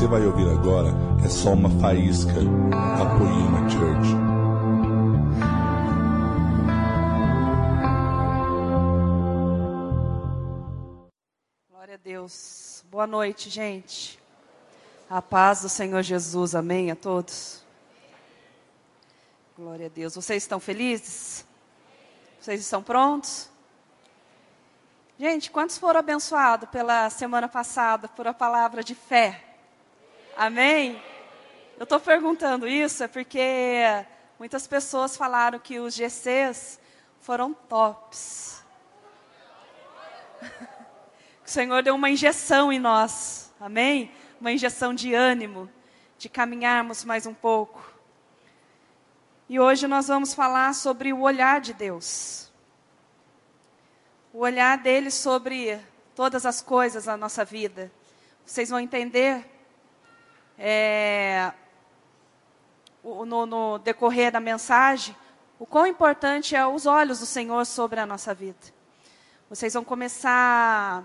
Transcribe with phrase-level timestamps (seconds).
[0.00, 0.88] você vai ouvir agora
[1.22, 4.08] é só uma faísca da Poema Church.
[11.68, 12.82] Glória a Deus.
[12.90, 14.18] Boa noite, gente.
[15.10, 16.54] A paz do Senhor Jesus.
[16.54, 17.62] Amém a todos.
[19.54, 20.14] Glória a Deus.
[20.14, 21.44] Vocês estão felizes?
[22.40, 23.50] Vocês estão prontos?
[25.18, 29.49] Gente, quantos foram abençoados pela semana passada por a palavra de fé?
[30.40, 30.98] Amém?
[31.76, 33.84] Eu estou perguntando isso é porque
[34.38, 36.80] muitas pessoas falaram que os GCs
[37.20, 38.64] foram tops.
[41.44, 44.10] o Senhor deu uma injeção em nós, amém?
[44.40, 45.68] Uma injeção de ânimo,
[46.16, 47.92] de caminharmos mais um pouco.
[49.46, 52.50] E hoje nós vamos falar sobre o olhar de Deus
[54.32, 55.78] o olhar dele sobre
[56.14, 57.90] todas as coisas da nossa vida.
[58.46, 59.44] Vocês vão entender
[60.62, 61.52] é,
[63.02, 65.16] no, no decorrer da mensagem
[65.58, 68.58] o quão importante é os olhos do Senhor sobre a nossa vida.
[69.48, 71.02] Vocês vão começar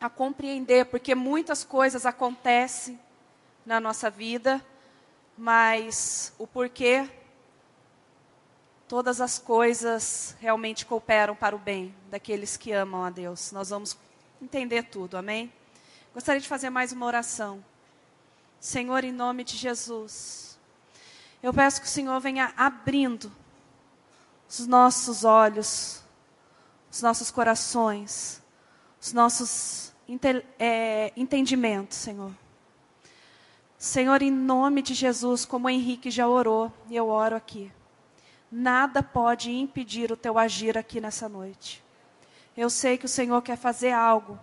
[0.00, 2.98] a compreender porque muitas coisas acontecem
[3.64, 4.64] na nossa vida,
[5.38, 7.08] mas o porquê
[8.88, 13.52] todas as coisas realmente cooperam para o bem daqueles que amam a Deus.
[13.52, 13.96] Nós vamos
[14.42, 15.52] entender tudo, amém?
[16.12, 17.64] Gostaria de fazer mais uma oração.
[18.60, 20.58] Senhor, em nome de Jesus,
[21.42, 23.32] eu peço que o Senhor venha abrindo
[24.46, 26.02] os nossos olhos,
[26.92, 28.42] os nossos corações,
[29.00, 29.94] os nossos
[30.58, 32.32] é, entendimentos, Senhor.
[33.78, 37.72] Senhor, em nome de Jesus, como o Henrique já orou, e eu oro aqui.
[38.52, 41.82] Nada pode impedir o teu agir aqui nessa noite.
[42.54, 44.38] Eu sei que o Senhor quer fazer algo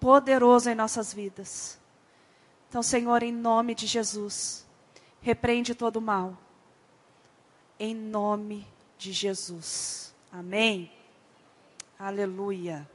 [0.00, 1.79] poderoso em nossas vidas.
[2.70, 4.64] Então, Senhor, em nome de Jesus,
[5.20, 6.38] repreende todo o mal.
[7.80, 8.64] Em nome
[8.96, 10.14] de Jesus.
[10.30, 10.88] Amém.
[11.98, 12.88] Aleluia.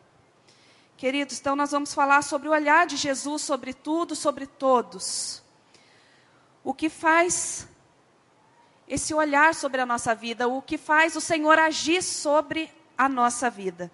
[0.95, 5.43] Queridos, então nós vamos falar sobre o olhar de Jesus sobre tudo, sobre todos.
[6.63, 7.67] O que faz
[8.87, 13.49] esse olhar sobre a nossa vida, o que faz o Senhor agir sobre a nossa
[13.49, 13.91] vida.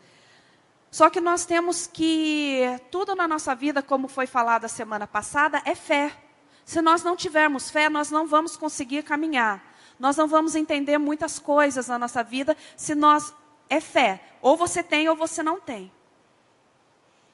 [0.92, 5.62] Só que nós temos que, tudo na nossa vida, como foi falado a semana passada,
[5.64, 6.12] é fé.
[6.66, 9.64] Se nós não tivermos fé, nós não vamos conseguir caminhar.
[9.98, 13.34] Nós não vamos entender muitas coisas na nossa vida se nós
[13.70, 14.22] é fé.
[14.42, 15.90] Ou você tem ou você não tem.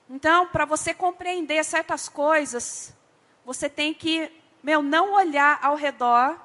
[0.07, 2.93] Então, para você compreender certas coisas,
[3.43, 4.31] você tem que,
[4.61, 6.39] meu, não olhar ao redor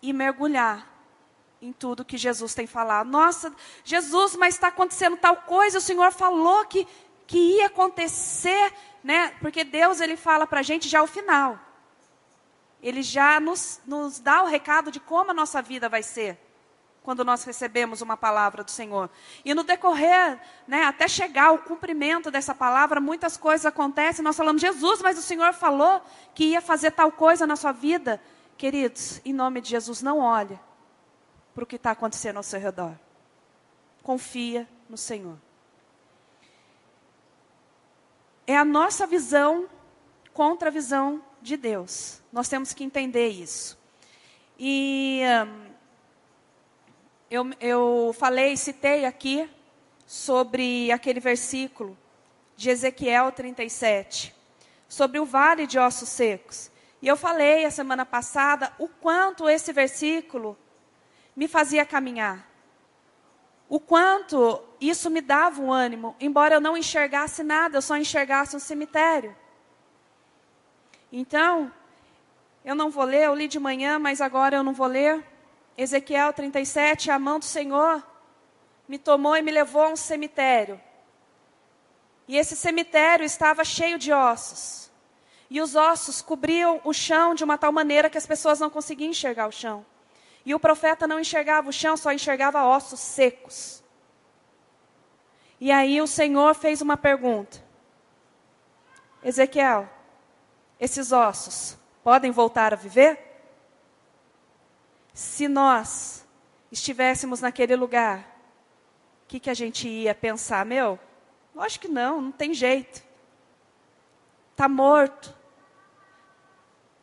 [0.00, 0.97] e mergulhar
[1.60, 3.08] em tudo que Jesus tem falado.
[3.08, 3.52] Nossa,
[3.84, 6.86] Jesus, mas está acontecendo tal coisa, o Senhor falou que,
[7.26, 9.34] que ia acontecer, né?
[9.40, 11.58] Porque Deus, Ele fala para a gente já o final.
[12.82, 16.38] Ele já nos, nos dá o recado de como a nossa vida vai ser
[17.02, 19.08] quando nós recebemos uma palavra do Senhor.
[19.42, 24.22] E no decorrer, né, até chegar ao cumprimento dessa palavra, muitas coisas acontecem.
[24.22, 26.02] Nós falamos, Jesus, mas o Senhor falou
[26.34, 28.20] que ia fazer tal coisa na sua vida.
[28.58, 30.60] Queridos, em nome de Jesus, não olhe
[31.58, 32.94] para o que está acontecendo ao seu redor.
[34.04, 35.36] Confia no Senhor.
[38.46, 39.68] É a nossa visão
[40.32, 42.22] contra a visão de Deus.
[42.32, 43.76] Nós temos que entender isso.
[44.56, 45.66] E um,
[47.28, 49.50] eu, eu falei, citei aqui
[50.06, 51.98] sobre aquele versículo
[52.56, 54.32] de Ezequiel 37,
[54.88, 56.70] sobre o vale de ossos secos.
[57.02, 60.56] E eu falei a semana passada o quanto esse versículo
[61.38, 62.44] me fazia caminhar.
[63.68, 68.56] O quanto isso me dava um ânimo, embora eu não enxergasse nada, eu só enxergasse
[68.56, 69.36] um cemitério.
[71.12, 71.72] Então,
[72.64, 75.24] eu não vou ler, eu li de manhã, mas agora eu não vou ler.
[75.76, 78.04] Ezequiel 37, a mão do Senhor
[78.88, 80.80] me tomou e me levou a um cemitério.
[82.26, 84.90] E esse cemitério estava cheio de ossos.
[85.48, 89.10] E os ossos cobriam o chão de uma tal maneira que as pessoas não conseguiam
[89.10, 89.86] enxergar o chão.
[90.44, 93.82] E o profeta não enxergava o chão, só enxergava ossos secos.
[95.60, 97.62] E aí o Senhor fez uma pergunta:
[99.22, 99.88] Ezequiel,
[100.78, 103.18] esses ossos podem voltar a viver?
[105.12, 106.24] Se nós
[106.70, 108.20] estivéssemos naquele lugar,
[109.24, 110.64] o que, que a gente ia pensar?
[110.64, 110.98] Meu,
[111.54, 113.02] lógico que não, não tem jeito.
[114.52, 115.36] Está morto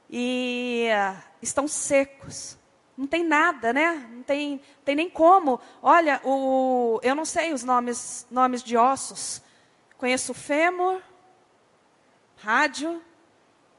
[0.10, 2.58] e uh, estão secos.
[2.98, 4.08] Não tem nada, né?
[4.10, 5.60] Não tem, tem nem como.
[5.82, 9.42] Olha, o, eu não sei os nomes, nomes de ossos.
[9.98, 11.02] Conheço o fêmur,
[12.38, 13.02] rádio.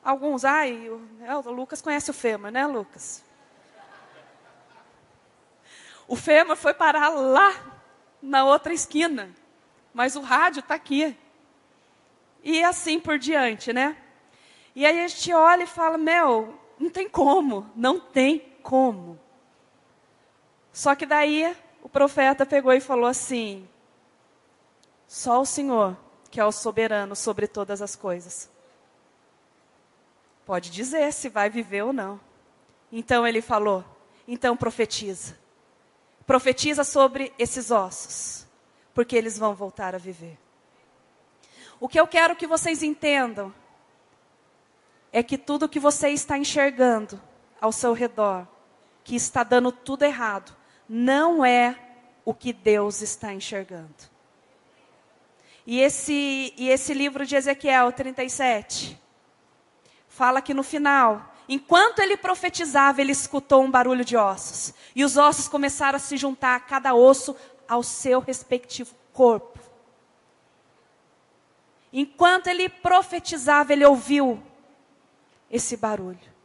[0.04, 3.24] Alguns, ai, o, é, o Lucas conhece o FEMA, né, Lucas?
[6.06, 7.52] O FEMA foi parar lá
[8.22, 9.34] na outra esquina,
[9.92, 11.16] mas o rádio está aqui.
[12.44, 13.96] E assim por diante, né?
[14.74, 19.16] E aí a gente olha e fala: Meu, não tem como, não tem como.
[20.72, 23.68] Só que daí o profeta pegou e falou assim:
[25.06, 25.96] Só o Senhor,
[26.32, 28.50] que é o soberano sobre todas as coisas,
[30.44, 32.20] pode dizer se vai viver ou não.
[32.90, 33.84] Então ele falou:
[34.26, 35.38] Então profetiza.
[36.26, 38.48] Profetiza sobre esses ossos,
[38.92, 40.36] porque eles vão voltar a viver.
[41.78, 43.54] O que eu quero que vocês entendam
[45.12, 47.20] é que tudo que você está enxergando
[47.60, 48.48] ao seu redor,
[49.06, 50.52] que está dando tudo errado,
[50.88, 51.78] não é
[52.24, 53.94] o que Deus está enxergando.
[55.64, 59.00] E esse, e esse livro de Ezequiel 37
[60.08, 64.74] fala que no final, enquanto ele profetizava, ele escutou um barulho de ossos.
[64.92, 67.36] E os ossos começaram a se juntar, cada osso
[67.68, 69.60] ao seu respectivo corpo.
[71.92, 74.42] Enquanto ele profetizava, ele ouviu
[75.48, 76.35] esse barulho.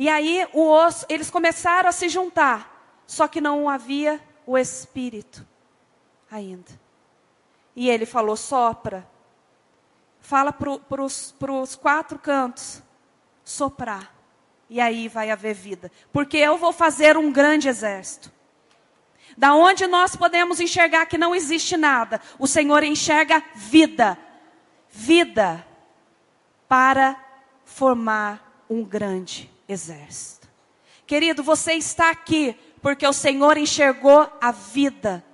[0.00, 5.46] E aí o osso, eles começaram a se juntar, só que não havia o espírito
[6.30, 6.70] ainda.
[7.76, 9.06] E ele falou: sopra.
[10.18, 12.82] Fala para os quatro cantos,
[13.44, 14.14] soprar.
[14.70, 15.92] E aí vai haver vida.
[16.10, 18.32] Porque eu vou fazer um grande exército.
[19.36, 24.16] Da onde nós podemos enxergar que não existe nada, o Senhor enxerga vida
[24.90, 25.62] vida
[26.66, 27.22] para
[27.66, 30.48] formar um grande exército.
[31.06, 35.24] Querido, você está aqui porque o Senhor enxergou a vida.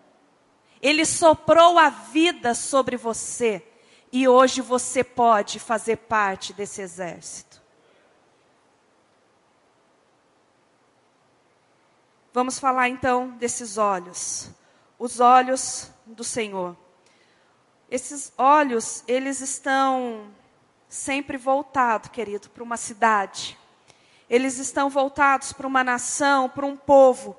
[0.81, 3.67] Ele soprou a vida sobre você.
[4.13, 7.63] E hoje você pode fazer parte desse exército.
[12.33, 14.51] Vamos falar então desses olhos.
[14.99, 16.77] Os olhos do Senhor.
[17.91, 20.31] Esses olhos, eles estão
[20.89, 23.59] sempre voltados, querido, para uma cidade.
[24.29, 27.37] Eles estão voltados para uma nação, para um povo,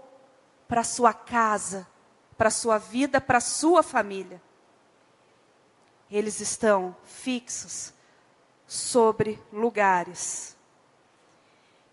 [0.68, 1.88] para sua casa,
[2.38, 4.42] para sua vida, para sua família.
[6.10, 7.94] Eles estão fixos
[8.66, 10.56] sobre lugares.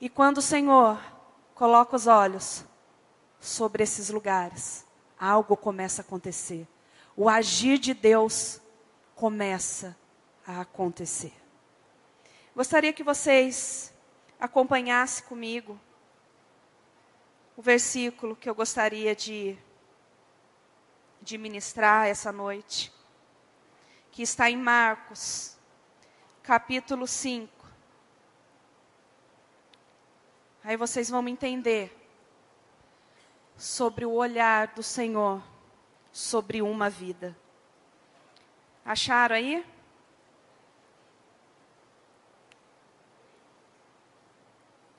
[0.00, 1.00] E quando o Senhor
[1.54, 2.64] coloca os olhos
[3.40, 4.86] sobre esses lugares,
[5.18, 6.68] algo começa a acontecer
[7.16, 8.60] o agir de Deus
[9.14, 9.96] começa
[10.46, 11.32] a acontecer.
[12.54, 13.92] Gostaria que vocês
[14.44, 15.80] acompanhassem comigo
[17.56, 19.56] o versículo que eu gostaria de,
[21.22, 22.92] de ministrar essa noite,
[24.12, 25.56] que está em Marcos,
[26.42, 27.50] capítulo 5.
[30.62, 31.96] Aí vocês vão me entender
[33.56, 35.42] sobre o olhar do Senhor
[36.12, 37.34] sobre uma vida.
[38.84, 39.64] Acharam aí?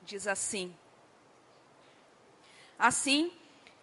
[0.06, 0.72] Diz assim:
[2.78, 3.32] Assim,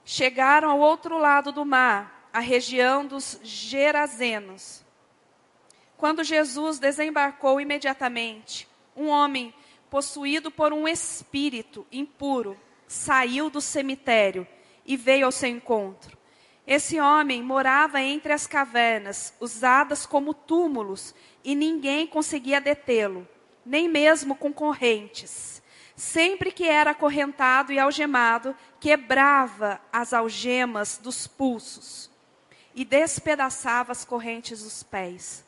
[0.06, 4.86] chegaram ao outro lado do mar, a região dos Gerazenos.
[5.98, 9.54] Quando Jesus desembarcou imediatamente, um homem
[9.90, 14.48] possuído por um espírito impuro saiu do cemitério
[14.86, 16.18] e veio ao seu encontro.
[16.66, 21.14] Esse homem morava entre as cavernas, usadas como túmulos,
[21.44, 23.28] e ninguém conseguia detê-lo,
[23.66, 25.62] nem mesmo com correntes.
[25.96, 32.10] Sempre que era acorrentado e algemado, quebrava as algemas dos pulsos
[32.74, 35.46] e despedaçava as correntes dos pés.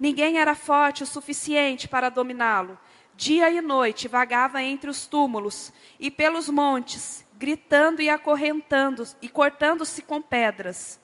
[0.00, 2.78] Ninguém era forte o suficiente para dominá-lo.
[3.16, 10.02] Dia e noite vagava entre os túmulos e pelos montes, gritando e acorrentando e cortando-se
[10.02, 10.98] com pedras.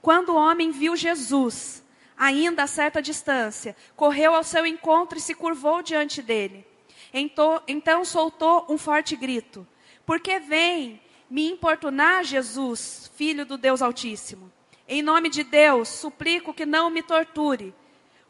[0.00, 1.82] Quando o homem viu Jesus,
[2.16, 6.69] ainda a certa distância, correu ao seu encontro e se curvou diante dele.
[7.12, 9.66] Então soltou um forte grito:
[10.06, 14.50] Por que vem me importunar, Jesus, filho do Deus Altíssimo?
[14.86, 17.74] Em nome de Deus, suplico que não me torture.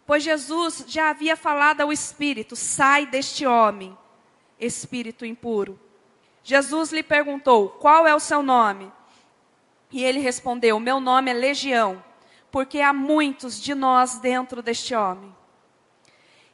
[0.07, 3.97] Pois Jesus já havia falado ao espírito: Sai deste homem,
[4.59, 5.79] espírito impuro.
[6.43, 8.91] Jesus lhe perguntou: Qual é o seu nome?
[9.91, 12.03] E ele respondeu: Meu nome é Legião,
[12.51, 15.35] porque há muitos de nós dentro deste homem.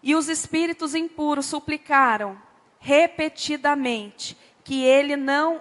[0.06, 2.40] E os espíritos impuros suplicaram
[2.78, 5.60] repetidamente que ele não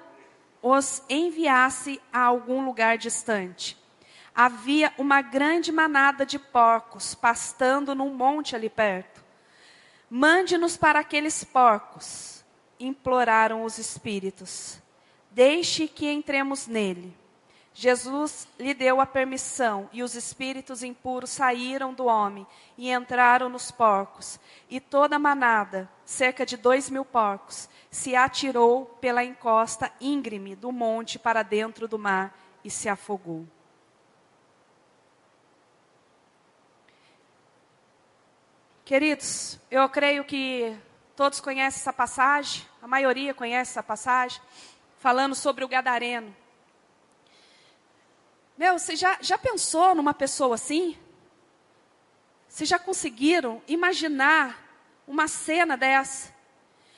[0.62, 3.75] os enviasse a algum lugar distante.
[4.36, 9.25] Havia uma grande manada de porcos pastando num monte ali perto.
[10.08, 12.46] Mande-nos para aqueles porcos,
[12.80, 14.80] imploraram os espíritos.
[15.32, 17.18] Deixe que entremos nele.
[17.77, 23.70] Jesus lhe deu a permissão, e os espíritos impuros saíram do homem e entraram nos
[23.70, 24.39] porcos.
[24.70, 30.72] E toda a manada, cerca de dois mil porcos, se atirou pela encosta íngreme do
[30.72, 33.46] monte para dentro do mar e se afogou.
[38.86, 40.77] Queridos, eu creio que
[41.13, 44.41] todos conhecem essa passagem, a maioria conhece essa passagem,
[44.98, 46.34] falando sobre o gadareno.
[48.58, 50.98] Meu, você já, já pensou numa pessoa assim?
[52.48, 54.58] Vocês já conseguiram imaginar
[55.06, 56.34] uma cena dessa?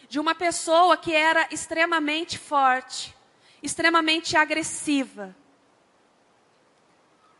[0.07, 3.15] De uma pessoa que era extremamente forte,
[3.61, 5.35] extremamente agressiva,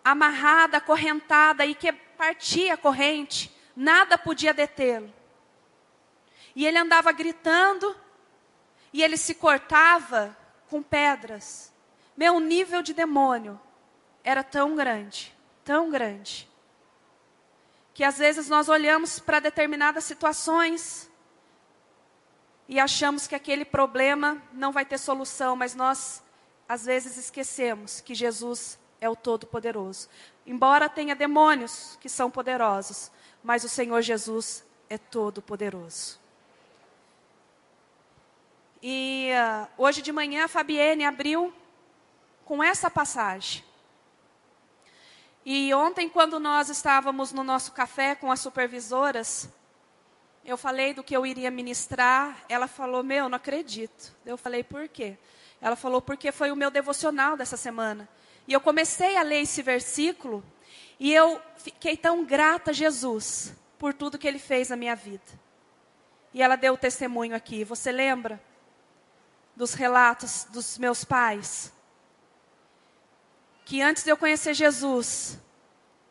[0.04, 5.14] amarrada, acorrentada e que partia a corrente, nada podia detê-lo.
[6.56, 7.96] E ele andava gritando,
[8.92, 10.36] e ele se cortava
[10.68, 11.72] com pedras.
[12.16, 13.62] Meu nível de demônio
[14.28, 16.50] era tão grande, tão grande,
[17.94, 21.10] que às vezes nós olhamos para determinadas situações
[22.68, 26.22] e achamos que aquele problema não vai ter solução, mas nós
[26.68, 30.10] às vezes esquecemos que Jesus é o Todo-Poderoso.
[30.46, 33.10] Embora tenha demônios que são poderosos,
[33.42, 36.20] mas o Senhor Jesus é Todo-Poderoso.
[38.84, 41.54] E uh, hoje de manhã a Fabienne abriu
[42.44, 43.66] com essa passagem.
[45.50, 49.48] E ontem, quando nós estávamos no nosso café com as supervisoras,
[50.44, 52.44] eu falei do que eu iria ministrar.
[52.50, 54.14] Ela falou: Meu, não acredito.
[54.26, 55.18] Eu falei: Por quê?
[55.62, 58.10] Ela falou: Porque foi o meu devocional dessa semana.
[58.46, 60.44] E eu comecei a ler esse versículo
[61.00, 65.24] e eu fiquei tão grata a Jesus por tudo que ele fez na minha vida.
[66.34, 67.64] E ela deu o testemunho aqui.
[67.64, 68.38] Você lembra
[69.56, 71.72] dos relatos dos meus pais?
[73.68, 75.38] Que antes de eu conhecer Jesus,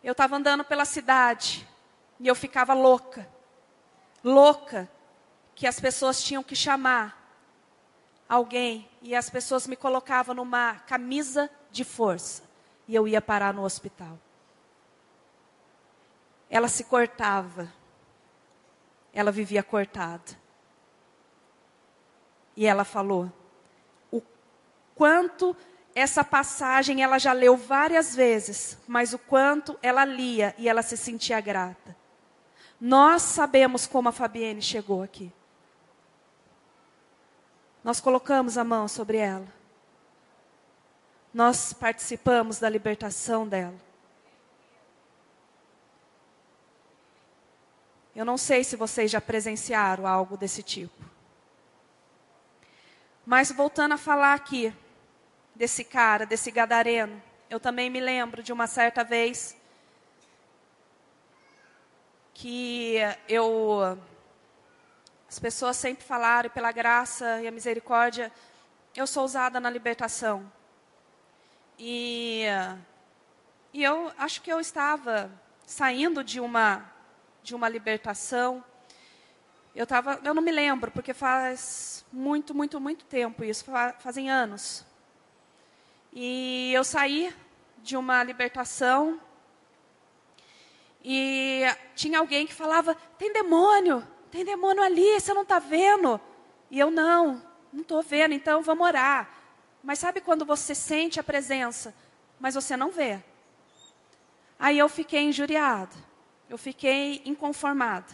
[0.05, 1.67] eu estava andando pela cidade
[2.21, 3.27] e eu ficava louca.
[4.23, 4.87] Louca
[5.55, 7.35] que as pessoas tinham que chamar
[8.29, 12.43] alguém e as pessoas me colocavam numa camisa de força
[12.87, 14.19] e eu ia parar no hospital.
[16.51, 17.73] Ela se cortava.
[19.15, 20.39] Ela vivia cortada.
[22.55, 23.33] E ela falou:
[24.13, 24.21] o
[24.95, 25.57] quanto
[25.97, 30.95] essa passagem ela já leu várias vezes, mas o quanto ela lia e ela se
[30.95, 31.97] sentia grata.
[32.79, 35.33] Nós sabemos como a Fabienne chegou aqui.
[37.83, 39.49] Nós colocamos a mão sobre ela.
[41.33, 43.81] Nós participamos da libertação dela.
[48.15, 51.03] Eu não sei se vocês já presenciaram algo desse tipo.
[53.25, 54.75] Mas voltando a falar aqui,
[55.57, 57.21] desse cara, desse gadareno.
[57.49, 59.57] Eu também me lembro de uma certa vez
[62.35, 62.97] que
[63.27, 63.99] eu
[65.29, 68.31] as pessoas sempre falaram pela graça e a misericórdia,
[68.95, 70.51] eu sou usada na libertação.
[71.79, 72.45] E
[73.73, 75.31] e eu acho que eu estava
[75.67, 76.85] saindo de uma
[77.43, 78.63] de uma libertação.
[79.75, 83.65] Eu tava, eu não me lembro, porque faz muito, muito, muito tempo isso,
[83.99, 84.85] fazem anos.
[86.19, 87.31] E eu saí
[87.77, 89.21] de uma libertação
[91.05, 91.63] e
[91.95, 96.19] tinha alguém que falava: tem demônio, tem demônio ali, você não está vendo?
[96.71, 99.29] E eu não, não estou vendo, então vamos orar.
[99.83, 101.95] Mas sabe quando você sente a presença,
[102.41, 103.23] mas você não vê?
[104.59, 105.95] Aí eu fiquei injuriada,
[106.49, 108.11] eu fiquei inconformada.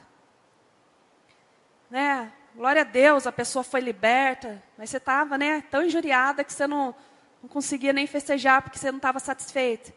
[1.89, 2.33] Né?
[2.57, 6.67] Glória a Deus, a pessoa foi liberta, mas você estava né, tão injuriada que você
[6.67, 6.95] não,
[7.43, 9.93] não conseguia nem festejar porque você não estava satisfeito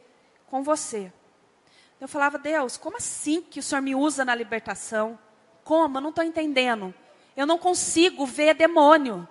[0.48, 1.14] com você.
[2.02, 5.18] Eu falava, Deus, como assim que o Senhor me usa na libertação?
[5.64, 5.98] Como?
[5.98, 6.94] Eu não estou entendendo.
[7.38, 9.28] Eu não consigo ver demônio.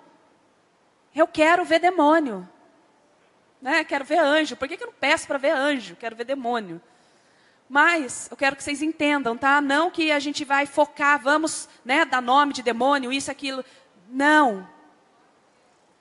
[1.13, 2.47] Eu quero ver demônio.
[3.61, 3.83] Né?
[3.83, 4.55] Quero ver anjo.
[4.55, 5.95] Por que, que eu não peço para ver anjo?
[5.95, 6.81] Quero ver demônio.
[7.67, 9.59] Mas eu quero que vocês entendam, tá?
[9.59, 13.65] Não que a gente vai focar, vamos, né, dar nome de demônio, isso, aquilo.
[14.07, 14.69] Não.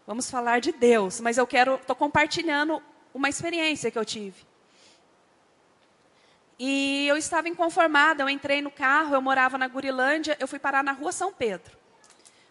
[0.07, 2.83] Vamos falar de Deus, mas eu quero, estou compartilhando
[3.15, 4.45] uma experiência que eu tive.
[6.59, 10.85] E eu estava inconformada, eu entrei no carro, eu morava na Gurilândia, eu fui parar
[10.85, 11.77] na rua São Pedro.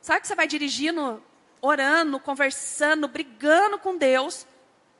[0.01, 1.23] Sabe que você vai dirigindo,
[1.61, 4.45] orando, conversando, brigando com Deus,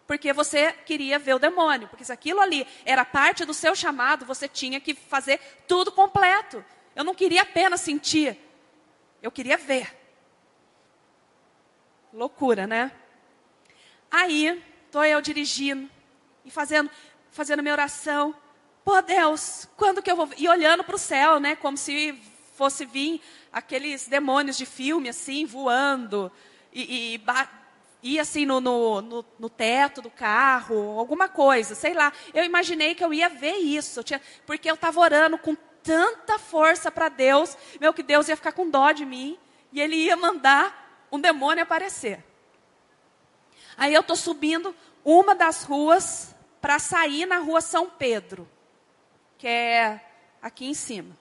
[0.05, 1.87] porque você queria ver o demônio.
[1.87, 6.63] Porque se aquilo ali era parte do seu chamado, você tinha que fazer tudo completo.
[6.95, 8.37] Eu não queria apenas sentir
[9.21, 10.02] Eu queria ver.
[12.13, 12.91] Loucura, né?
[14.11, 15.89] Aí, tô eu dirigindo
[16.45, 16.87] e fazendo,
[17.31, 18.35] fazendo minha oração.
[18.85, 20.29] Pô, Deus, quando que eu vou?
[20.37, 21.55] E olhando para o céu, né?
[21.55, 22.13] Como se
[22.53, 23.19] fosse vir
[23.51, 26.31] aqueles demônios de filme, assim, voando.
[26.71, 27.21] E, e
[28.03, 32.13] ia assim no, no, no, no, teto do carro, alguma coisa, sei lá.
[32.31, 36.37] Eu imaginei que eu ia ver isso, eu tinha, porque eu estava orando com tanta
[36.37, 39.35] força para Deus, meu, que Deus ia ficar com dó de mim,
[39.71, 40.82] e Ele ia mandar
[41.13, 42.25] um demônio aparecer.
[43.77, 48.49] Aí eu estou subindo uma das ruas para sair na rua São Pedro,
[49.37, 50.03] que é
[50.41, 51.15] aqui em cima.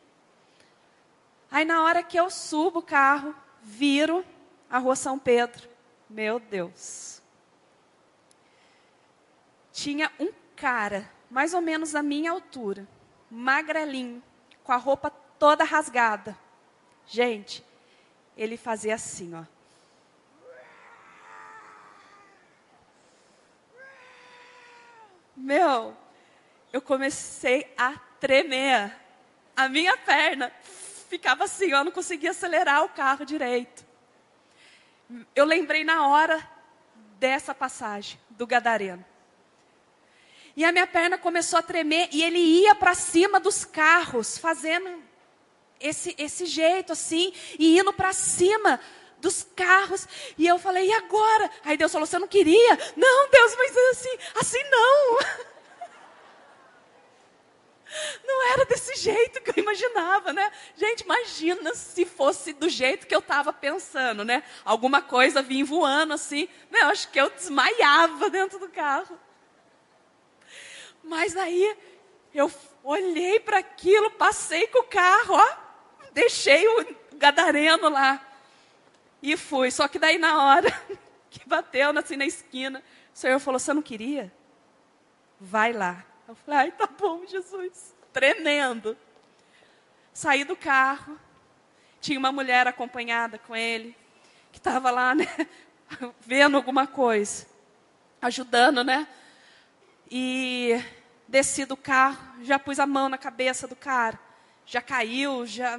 [1.51, 4.25] Aí na hora que eu subo o carro, viro
[4.71, 5.69] a rua São Pedro,
[6.09, 7.21] meu Deus.
[9.73, 12.89] Tinha um cara, mais ou menos da minha altura,
[13.31, 14.23] magrelinho,
[14.65, 16.39] com a roupa toda rasgada.
[17.07, 17.63] Gente,
[18.35, 19.52] ele fazia assim, ó.
[25.37, 25.97] Meu,
[26.73, 28.97] eu comecei a tremer.
[29.57, 30.53] A minha perna
[31.09, 33.93] ficava assim, eu não conseguia acelerar o carro direito
[35.35, 36.49] eu lembrei na hora
[37.19, 39.05] dessa passagem do Gadareno.
[40.57, 45.03] E a minha perna começou a tremer e ele ia para cima dos carros, fazendo
[45.81, 48.79] esse, esse jeito assim, e indo para cima
[49.23, 50.07] dos carros.
[50.37, 51.49] E eu falei, e agora?
[51.65, 52.79] Aí Deus falou, você não queria?
[52.97, 55.19] Não, Deus, mas assim, assim não.
[58.25, 60.51] Não era desse jeito que eu imaginava, né?
[60.75, 64.43] Gente, imagina se fosse do jeito que eu estava pensando, né?
[64.65, 66.49] Alguma coisa vinha voando assim.
[66.71, 66.81] Né?
[66.81, 69.21] Eu acho que eu desmaiava dentro do carro.
[71.05, 71.77] Mas aí
[72.33, 72.51] eu
[72.83, 75.57] olhei para aquilo, passei com o carro, ó,
[76.13, 78.32] deixei o gadareno lá
[79.23, 79.71] e fui.
[79.71, 80.71] Só que daí na hora
[81.31, 82.83] que bateu assim na esquina,
[83.15, 84.33] o Senhor falou: "Você não queria?
[85.41, 87.95] Vai lá." Eu falei, ai, tá bom, Jesus.
[88.13, 88.97] Tremendo.
[90.13, 91.19] Saí do carro.
[92.01, 93.95] Tinha uma mulher acompanhada com ele,
[94.51, 95.27] que estava lá, né,
[96.21, 97.47] vendo alguma coisa,
[98.21, 99.07] ajudando, né?
[100.11, 100.83] E
[101.29, 104.19] desci do carro, já pus a mão na cabeça do cara,
[104.67, 105.79] já caiu, já,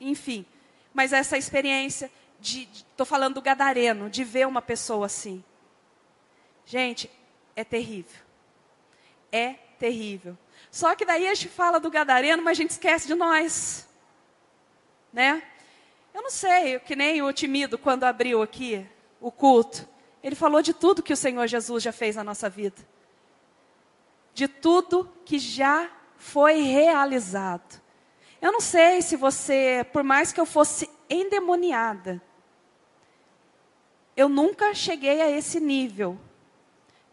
[0.00, 0.46] enfim.
[0.94, 2.10] Mas essa experiência
[2.42, 5.42] de, estou falando do gadareno, de ver uma pessoa assim.
[6.66, 7.10] Gente,
[7.56, 8.20] é terrível
[9.32, 10.36] é terrível.
[10.70, 13.88] Só que daí a gente fala do gadareno, mas a gente esquece de nós.
[15.12, 15.42] Né?
[16.14, 18.86] Eu não sei, que nem o timido quando abriu aqui
[19.20, 19.88] o culto.
[20.22, 22.76] Ele falou de tudo que o Senhor Jesus já fez na nossa vida.
[24.34, 27.80] De tudo que já foi realizado.
[28.40, 32.22] Eu não sei se você, por mais que eu fosse endemoniada,
[34.16, 36.18] eu nunca cheguei a esse nível.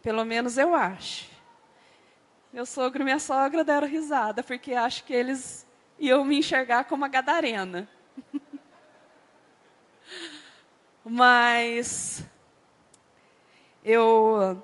[0.02, 1.28] Pelo menos eu acho.
[2.52, 5.66] Meu sogro e minha sogra deram risada, porque acho que eles
[5.98, 7.88] iam me enxergar como a gadarena.
[11.04, 12.24] Mas
[13.84, 14.62] eu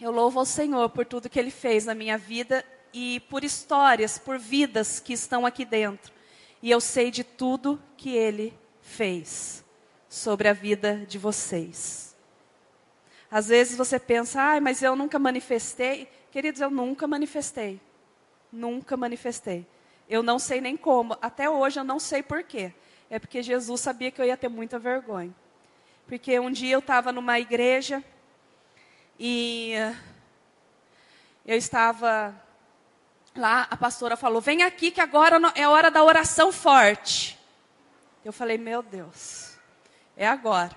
[0.00, 4.18] eu louvo ao Senhor por tudo que ele fez na minha vida e por histórias,
[4.18, 6.12] por vidas que estão aqui dentro.
[6.62, 9.63] E eu sei de tudo que ele fez
[10.14, 12.14] sobre a vida de vocês.
[13.28, 16.08] Às vezes você pensa, ah, mas eu nunca manifestei.
[16.30, 17.80] Queridos, eu nunca manifestei.
[18.52, 19.66] Nunca manifestei.
[20.08, 21.18] Eu não sei nem como.
[21.20, 22.72] Até hoje eu não sei porquê.
[23.10, 25.34] É porque Jesus sabia que eu ia ter muita vergonha.
[26.06, 28.00] Porque um dia eu estava numa igreja
[29.18, 29.72] e
[31.44, 32.40] eu estava
[33.34, 37.36] lá, a pastora falou: Vem aqui que agora é hora da oração forte.
[38.24, 39.53] Eu falei: Meu Deus,
[40.16, 40.76] é agora.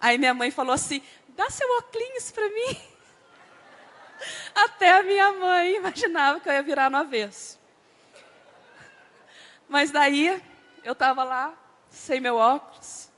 [0.00, 2.80] Aí minha mãe falou assim: Dá seu óculos para mim.
[4.54, 7.58] Até a minha mãe imaginava que eu ia virar no avesso.
[9.68, 10.42] Mas daí,
[10.82, 11.54] eu estava lá,
[11.90, 13.10] sem meu óculos,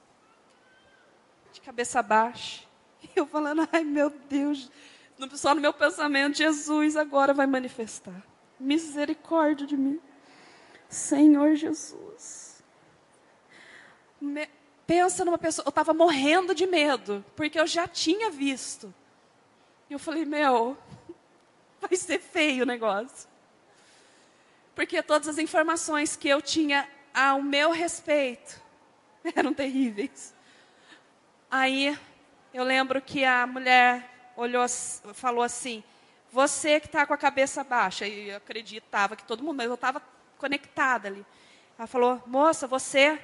[1.53, 2.65] de cabeça baixa,
[3.03, 4.71] e eu falando, ai meu Deus,
[5.35, 8.23] só no meu pensamento, Jesus agora vai manifestar.
[8.59, 10.01] Misericórdia de mim.
[10.89, 12.63] Senhor Jesus.
[14.21, 14.49] Me,
[14.91, 18.93] pensa numa pessoa, eu estava morrendo de medo, porque eu já tinha visto.
[19.89, 20.77] E eu falei, meu,
[21.81, 23.29] vai ser feio o negócio.
[24.75, 28.61] Porque todas as informações que eu tinha ao meu respeito
[29.37, 30.35] eram terríveis.
[31.49, 31.97] Aí
[32.53, 34.67] eu lembro que a mulher olhou,
[35.15, 35.85] falou assim:
[36.33, 38.09] Você que está com a cabeça baixa.
[38.09, 40.03] E eu acreditava que todo mundo, mas eu estava
[40.37, 41.25] conectada ali.
[41.79, 43.21] Ela falou: Moça, você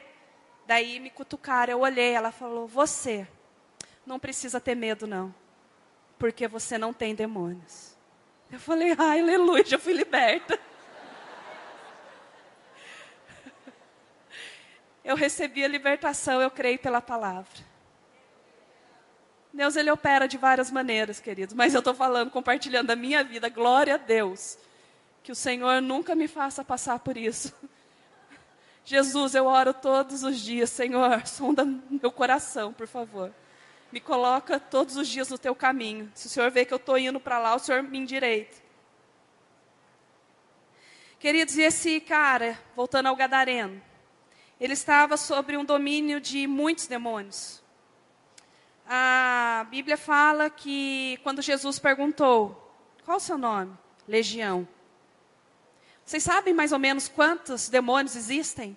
[0.67, 3.27] Daí me cutucaram, eu olhei, ela falou: Você
[4.05, 5.33] não precisa ter medo, não,
[6.19, 7.97] porque você não tem demônios.
[8.51, 10.59] Eu falei: Ai, aleluia, já fui liberta.
[15.05, 17.65] Eu recebi a libertação, eu creio pela palavra.
[19.53, 23.49] Deus, Ele opera de várias maneiras, queridos, mas eu estou falando, compartilhando a minha vida,
[23.49, 24.59] glória a Deus.
[25.23, 27.55] Que o Senhor nunca me faça passar por isso.
[28.88, 33.35] Jesus, eu oro todos os dias, Senhor, sonda meu coração, por favor.
[33.90, 36.09] Me coloca todos os dias no teu caminho.
[36.14, 38.57] Se o Senhor vê que eu estou indo para lá, o Senhor me endireita.
[41.18, 43.83] Queridos, e esse cara, voltando ao Gadareno,
[44.61, 47.61] ele estava sobre um domínio de muitos demônios.
[48.88, 52.72] A Bíblia fala que quando Jesus perguntou:
[53.05, 53.77] Qual o seu nome?
[54.07, 54.68] Legião.
[56.07, 58.77] Vocês sabem mais ou menos quantos demônios existem?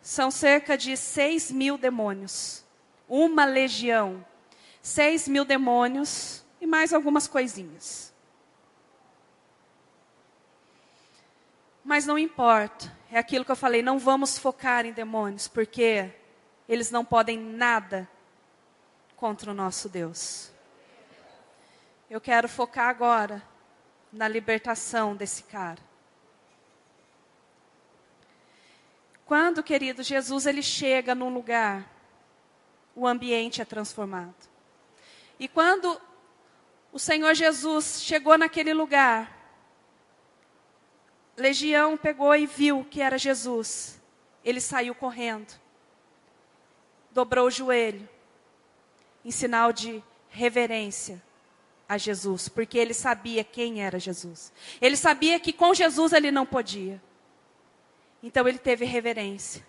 [0.00, 2.64] São cerca de 6 mil demônios.
[3.08, 4.24] Uma legião.
[4.80, 8.14] 6 mil demônios e mais algumas coisinhas.
[11.84, 12.96] Mas não importa.
[13.10, 16.12] É aquilo que eu falei, não vamos focar em demônios, porque
[16.68, 18.08] eles não podem nada
[19.16, 20.52] contra o nosso Deus.
[22.08, 23.51] Eu quero focar agora
[24.12, 25.80] na libertação desse cara.
[29.24, 31.90] Quando, querido, Jesus ele chega num lugar,
[32.94, 34.34] o ambiente é transformado.
[35.38, 35.98] E quando
[36.92, 39.38] o Senhor Jesus chegou naquele lugar,
[41.34, 43.98] Legião pegou e viu que era Jesus.
[44.44, 45.54] Ele saiu correndo,
[47.10, 48.06] dobrou o joelho,
[49.24, 51.22] em sinal de reverência
[51.92, 54.50] a Jesus, porque ele sabia quem era Jesus.
[54.80, 57.02] Ele sabia que com Jesus ele não podia.
[58.22, 59.62] Então ele teve reverência.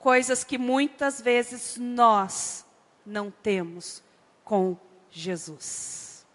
[0.00, 2.66] Coisas que muitas vezes nós
[3.04, 4.02] não temos
[4.44, 4.76] com
[5.08, 6.26] Jesus.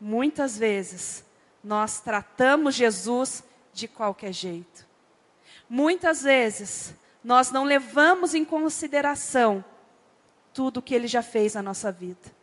[0.00, 1.24] Muitas vezes
[1.62, 4.84] nós tratamos Jesus de qualquer jeito.
[5.68, 9.64] Muitas vezes nós não levamos em consideração
[10.52, 12.39] tudo o que ele já fez na nossa vida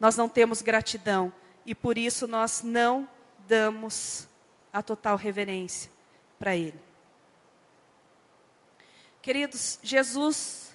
[0.00, 1.32] nós não temos gratidão
[1.64, 3.08] e por isso nós não
[3.46, 4.26] damos
[4.72, 5.90] a total reverência
[6.38, 6.80] para Ele.
[9.20, 10.74] Queridos, Jesus,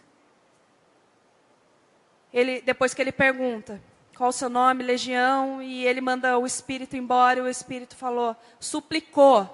[2.31, 3.81] ele, depois que ele pergunta
[4.15, 8.35] qual o seu nome, legião, e ele manda o espírito embora, e o espírito falou,
[8.59, 9.49] suplicou,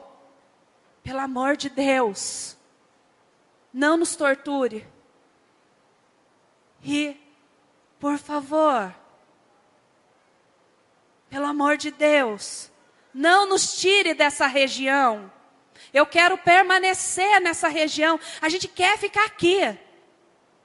[1.01, 2.57] pelo amor de Deus,
[3.73, 4.85] não nos torture.
[6.83, 7.17] E,
[7.99, 8.93] por favor,
[11.31, 12.69] pelo amor de Deus,
[13.13, 15.31] não nos tire dessa região.
[15.93, 18.19] Eu quero permanecer nessa região.
[18.41, 19.59] A gente quer ficar aqui.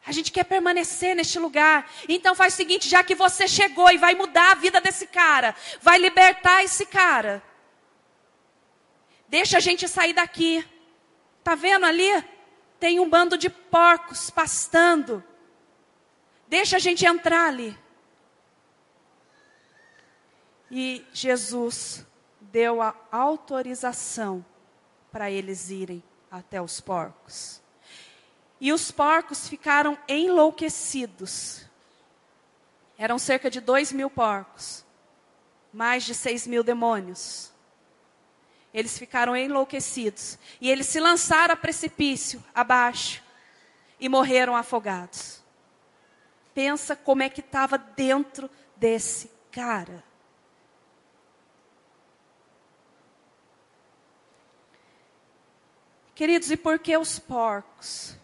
[0.05, 1.89] A gente quer permanecer neste lugar.
[2.09, 5.55] Então faz o seguinte, já que você chegou e vai mudar a vida desse cara,
[5.81, 7.41] vai libertar esse cara.
[9.29, 10.67] Deixa a gente sair daqui.
[11.45, 12.25] Tá vendo ali?
[12.81, 15.23] Tem um bando de porcos pastando.
[16.49, 17.86] Deixa a gente entrar ali.
[20.71, 22.05] E Jesus
[22.41, 24.45] deu a autorização
[25.13, 27.63] para eles irem até os porcos.
[28.61, 31.65] E os porcos ficaram enlouquecidos.
[32.99, 34.85] Eram cerca de dois mil porcos,
[35.73, 37.53] mais de seis mil demônios.
[38.73, 40.39] Eles ficaram enlouquecidos.
[40.61, 43.23] E eles se lançaram a precipício abaixo
[44.01, 45.43] e morreram afogados.
[46.55, 50.03] Pensa como é que estava dentro desse cara.
[56.17, 58.17] Queridos, e por que os porcos?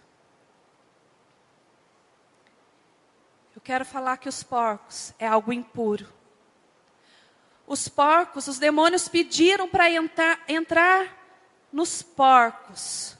[3.55, 6.11] Eu quero falar que os porcos é algo impuro.
[7.67, 11.19] Os porcos, os demônios pediram para entrar, entrar
[11.71, 13.15] nos porcos,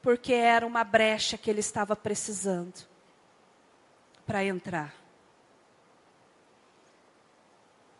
[0.00, 2.86] porque era uma brecha que ele estava precisando
[4.26, 4.94] para entrar.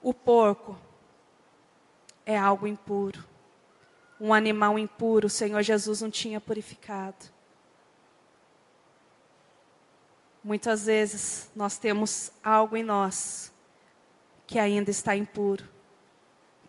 [0.00, 0.79] O porco
[2.24, 3.36] é algo impuro
[4.20, 7.26] um animal impuro, o Senhor Jesus não tinha purificado.
[10.42, 13.52] Muitas vezes nós temos algo em nós
[14.46, 15.68] que ainda está impuro,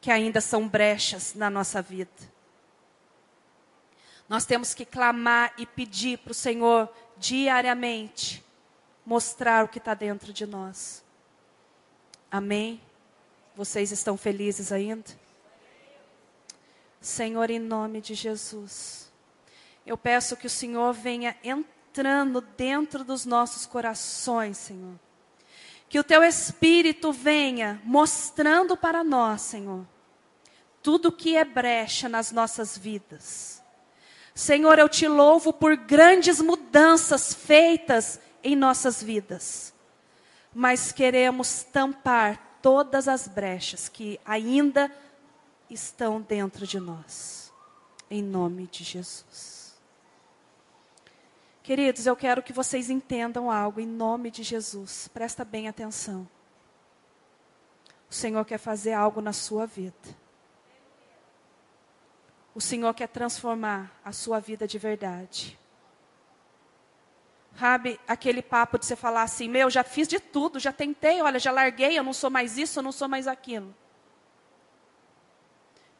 [0.01, 2.11] que ainda são brechas na nossa vida.
[4.27, 8.43] Nós temos que clamar e pedir para o Senhor diariamente
[9.05, 11.03] mostrar o que está dentro de nós.
[12.29, 12.81] Amém?
[13.55, 15.26] Vocês estão felizes ainda?
[17.07, 19.11] Senhor, em nome de Jesus.
[19.85, 24.99] Eu peço que o Senhor venha entrando dentro dos nossos corações, Senhor.
[25.87, 29.87] Que o teu Espírito venha mostrando para nós, Senhor,
[30.83, 33.63] tudo que é brecha nas nossas vidas.
[34.35, 39.73] Senhor, eu te louvo por grandes mudanças feitas em nossas vidas.
[40.53, 44.91] Mas queremos tampar todas as brechas que ainda
[45.69, 47.53] estão dentro de nós.
[48.09, 49.77] Em nome de Jesus.
[51.61, 55.09] Queridos, eu quero que vocês entendam algo em nome de Jesus.
[55.09, 56.27] Presta bem atenção.
[58.09, 60.15] O Senhor quer fazer algo na sua vida.
[62.55, 65.59] O Senhor quer transformar a sua vida de verdade.
[67.59, 71.39] Sabe, aquele papo de você falar assim, meu, já fiz de tudo, já tentei, olha,
[71.39, 73.75] já larguei, eu não sou mais isso, eu não sou mais aquilo.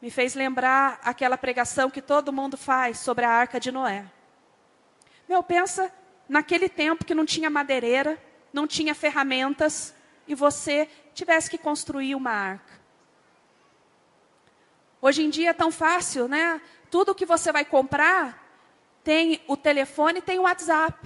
[0.00, 4.04] Me fez lembrar aquela pregação que todo mundo faz sobre a arca de Noé.
[5.28, 5.92] Meu, pensa
[6.28, 8.20] naquele tempo que não tinha madeireira,
[8.52, 9.94] não tinha ferramentas,
[10.26, 12.78] e você tivesse que construir uma arca.
[15.00, 16.60] Hoje em dia é tão fácil, né?
[16.90, 18.46] Tudo que você vai comprar
[19.02, 20.98] tem o telefone, tem o WhatsApp.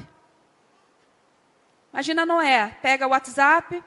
[1.92, 3.82] Imagina Noé, pega o WhatsApp,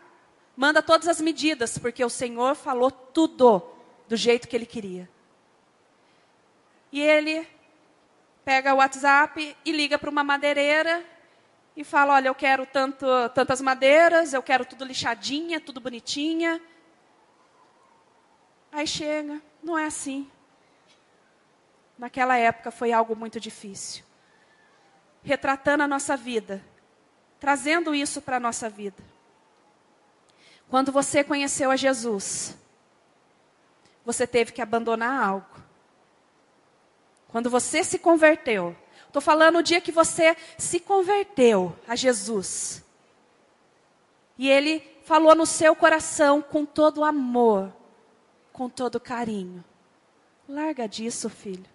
[0.56, 3.75] manda todas as medidas, porque o Senhor falou tudo
[4.08, 5.10] do jeito que ele queria.
[6.92, 7.48] E ele
[8.44, 11.04] pega o WhatsApp e liga para uma madeireira
[11.76, 16.62] e fala: Olha, eu quero tanto, tantas madeiras, eu quero tudo lixadinha, tudo bonitinha.
[18.72, 20.30] Aí chega, não é assim.
[21.98, 24.04] Naquela época foi algo muito difícil.
[25.24, 26.64] Retratando a nossa vida,
[27.40, 29.02] trazendo isso para a nossa vida.
[30.70, 32.58] Quando você conheceu a Jesus,
[34.06, 35.64] você teve que abandonar algo.
[37.28, 38.76] Quando você se converteu,
[39.08, 42.84] estou falando o dia que você se converteu a Jesus.
[44.38, 47.74] E Ele falou no seu coração com todo amor,
[48.54, 49.64] com todo carinho.
[50.48, 51.66] Larga disso, filho.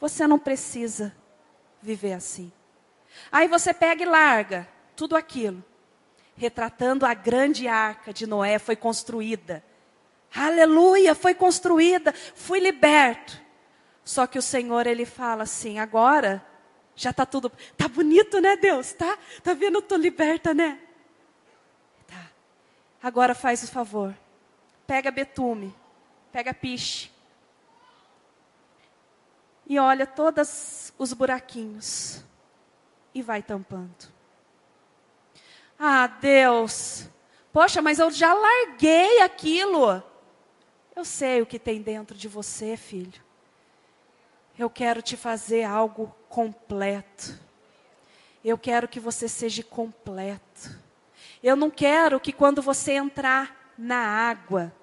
[0.00, 1.14] Você não precisa
[1.80, 2.52] viver assim.
[3.32, 5.64] Aí você pega e larga tudo aquilo,
[6.36, 9.64] retratando a grande arca de Noé foi construída.
[10.34, 13.40] Aleluia, foi construída, fui liberto.
[14.04, 16.44] Só que o Senhor ele fala assim: agora
[16.94, 18.92] já está tudo, tá bonito, né, Deus?
[18.92, 19.18] Tá?
[19.42, 19.76] Tá vendo?
[19.76, 20.78] Eu tô liberta, né?
[22.06, 22.30] Tá.
[23.02, 24.14] Agora faz o favor.
[24.86, 25.74] Pega betume,
[26.32, 27.10] pega piche.
[29.66, 32.24] E olha todos os buraquinhos.
[33.14, 34.10] E vai tampando.
[35.78, 37.06] Ah, Deus.
[37.52, 40.02] Poxa, mas eu já larguei aquilo.
[40.98, 43.22] Eu sei o que tem dentro de você, filho.
[44.58, 47.38] Eu quero te fazer algo completo.
[48.44, 50.76] Eu quero que você seja completo.
[51.40, 54.74] Eu não quero que quando você entrar na água,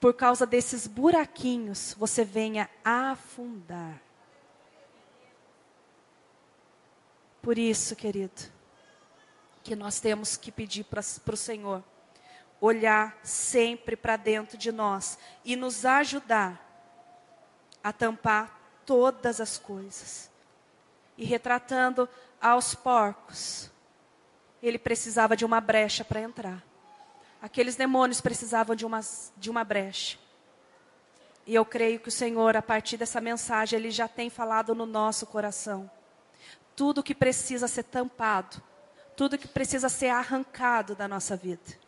[0.00, 4.00] por causa desses buraquinhos, você venha afundar.
[7.42, 8.40] Por isso, querido,
[9.62, 11.84] que nós temos que pedir para o Senhor
[12.60, 16.64] olhar sempre para dentro de nós e nos ajudar
[17.82, 20.30] a tampar todas as coisas.
[21.16, 22.08] E retratando
[22.40, 23.70] aos porcos,
[24.62, 26.62] ele precisava de uma brecha para entrar.
[27.40, 29.00] Aqueles demônios precisavam de uma,
[29.36, 30.18] de uma brecha.
[31.46, 34.84] E eu creio que o Senhor, a partir dessa mensagem, Ele já tem falado no
[34.84, 35.90] nosso coração.
[36.76, 38.62] Tudo que precisa ser tampado,
[39.16, 41.87] tudo que precisa ser arrancado da nossa vida.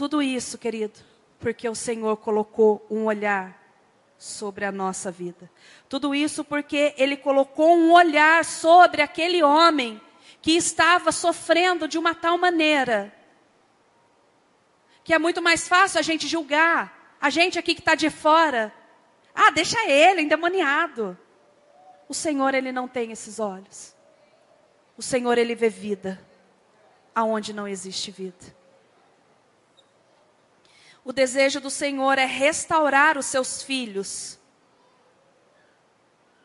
[0.00, 0.98] Tudo isso, querido,
[1.38, 3.54] porque o Senhor colocou um olhar
[4.16, 5.50] sobre a nossa vida.
[5.90, 10.00] Tudo isso porque Ele colocou um olhar sobre aquele homem
[10.40, 13.12] que estava sofrendo de uma tal maneira
[15.04, 18.72] que é muito mais fácil a gente julgar, a gente aqui que está de fora.
[19.34, 21.14] Ah, deixa ele, endemoniado.
[22.08, 23.94] O Senhor, Ele não tem esses olhos.
[24.96, 26.18] O Senhor, Ele vê vida
[27.14, 28.59] aonde não existe vida.
[31.10, 34.38] O desejo do Senhor é restaurar os seus filhos.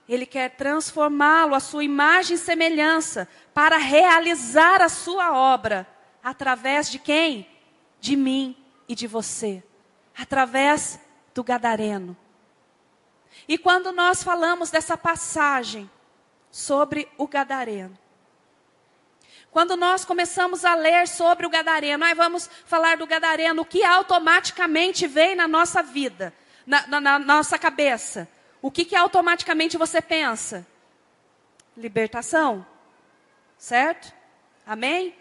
[0.10, 5.88] Ele quer transformá-lo à sua imagem e semelhança para realizar a sua obra
[6.24, 7.48] através de quem?
[8.00, 8.58] De mim
[8.90, 9.64] e de você.
[10.18, 11.00] Através
[11.32, 12.18] do gadareno.
[13.48, 15.88] E quando nós falamos dessa passagem
[16.50, 17.96] sobre o gadareno,
[19.56, 23.86] quando nós começamos a ler sobre o Gadareno, aí vamos falar do Gadareno, o que
[23.86, 26.34] automaticamente vem na nossa vida,
[26.68, 28.28] na, na, na nossa cabeça?
[28.62, 30.68] o que, que automaticamente você pensa?
[31.78, 32.68] Libertação.
[33.58, 34.14] Certo?
[34.68, 35.16] Amém?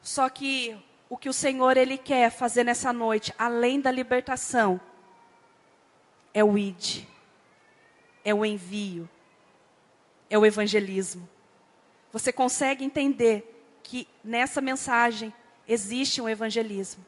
[0.00, 4.80] Só que o que o Senhor ele quer fazer nessa noite, além da libertação,
[6.32, 7.04] é o id,
[8.24, 9.06] é o envio,
[10.30, 11.35] é o evangelismo.
[12.16, 15.34] Você consegue entender que nessa mensagem
[15.68, 17.04] existe um evangelismo.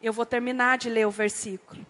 [0.00, 1.84] Eu vou terminar de ler o versículo.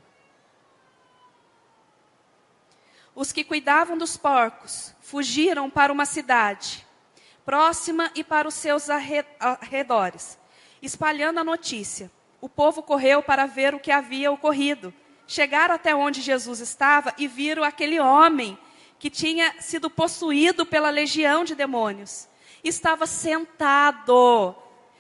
[3.15, 6.87] Os que cuidavam dos porcos fugiram para uma cidade
[7.45, 10.39] próxima e para os seus arredores,
[10.81, 12.11] espalhando a notícia.
[12.41, 14.91] O povo correu para ver o que havia ocorrido.
[15.27, 18.59] Chegaram até onde Jesus estava e viram aquele homem
[19.01, 22.29] que tinha sido possuído pela legião de demônios.
[22.63, 24.55] Estava sentado,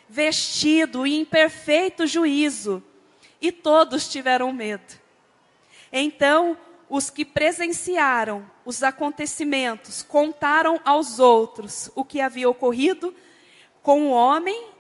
[0.08, 2.82] vestido e em perfeito juízo,
[3.42, 4.98] e todos tiveram medo.
[5.92, 6.56] Então
[6.88, 13.14] os que presenciaram os acontecimentos contaram aos outros o que havia ocorrido
[13.82, 14.70] com o homem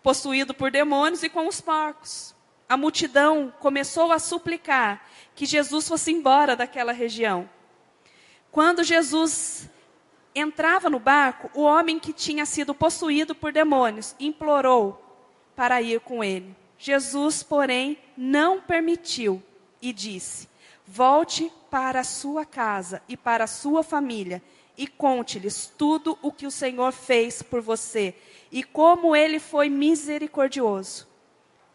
[0.00, 2.34] possuído por demônios e com os porcos.
[2.68, 5.04] A multidão começou a suplicar
[5.34, 7.50] que Jesus fosse embora daquela região.
[8.52, 9.68] Quando Jesus
[10.34, 15.00] entrava no barco, o homem que tinha sido possuído por demônios implorou
[15.54, 16.56] para ir com ele.
[16.78, 19.42] Jesus, porém, não permitiu
[19.80, 20.48] e disse:
[20.86, 24.42] Volte para a sua casa e para a sua família
[24.76, 28.14] e conte-lhes tudo o que o Senhor fez por você
[28.50, 31.06] e como ele foi misericordioso.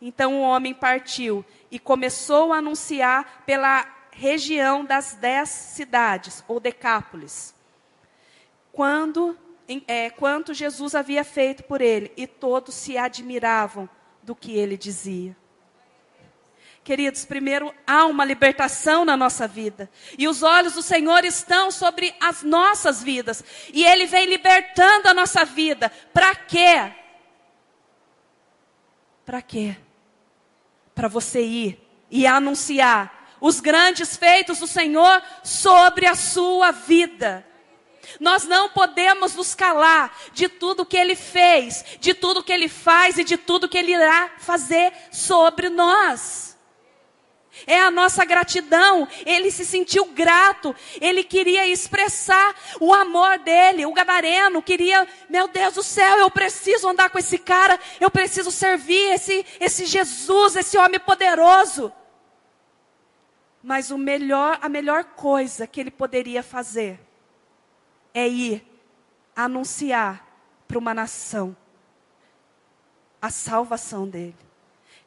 [0.02, 7.54] Então o homem partiu e começou a anunciar pela região das dez cidades, ou decápolis,
[8.72, 9.38] quando,
[9.88, 13.90] é, quanto Jesus havia feito por ele, e todos se admiravam
[14.24, 15.36] do que ele dizia.
[16.82, 19.90] Queridos, primeiro há uma libertação na nossa vida.
[20.20, 23.44] E os olhos do Senhor estão sobre as nossas vidas.
[23.74, 25.92] E Ele vem libertando a nossa vida.
[26.14, 26.94] Para quê?
[29.26, 29.76] Para quê?
[30.94, 33.15] Para você ir e anunciar
[33.46, 37.46] os grandes feitos do Senhor sobre a sua vida.
[38.20, 43.20] Nós não podemos nos calar de tudo que Ele fez, de tudo que Ele faz
[43.20, 46.58] e de tudo que Ele irá fazer sobre nós.
[47.68, 49.08] É a nossa gratidão.
[49.28, 50.76] Ele se sentiu grato.
[51.00, 53.86] Ele queria expressar o amor dele.
[53.86, 57.80] O gadareno queria, meu Deus do céu, eu preciso andar com esse cara.
[58.00, 61.94] Eu preciso servir esse, esse Jesus, esse homem poderoso.
[63.66, 67.00] Mas o melhor, a melhor coisa que ele poderia fazer
[68.14, 68.64] é ir
[69.36, 70.24] anunciar
[70.68, 71.58] para uma nação
[73.20, 74.38] a salvação dele.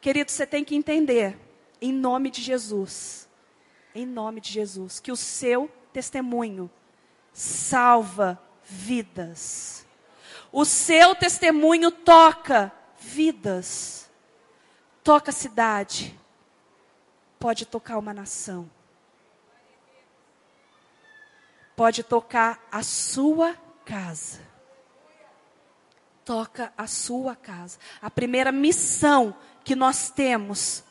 [0.01, 1.39] Querido, você tem que entender
[1.81, 3.29] em nome de Jesus,
[3.95, 6.69] em nome de Jesus, que o seu testemunho
[7.33, 9.87] salva vidas.
[10.51, 14.11] O seu testemunho toca vidas.
[15.05, 16.19] Toca a cidade.
[17.39, 18.71] Pode tocar uma nação.
[21.77, 24.41] Pode tocar a sua casa.
[26.25, 27.79] Toca a sua casa.
[28.03, 30.83] A primeira missão que nós temos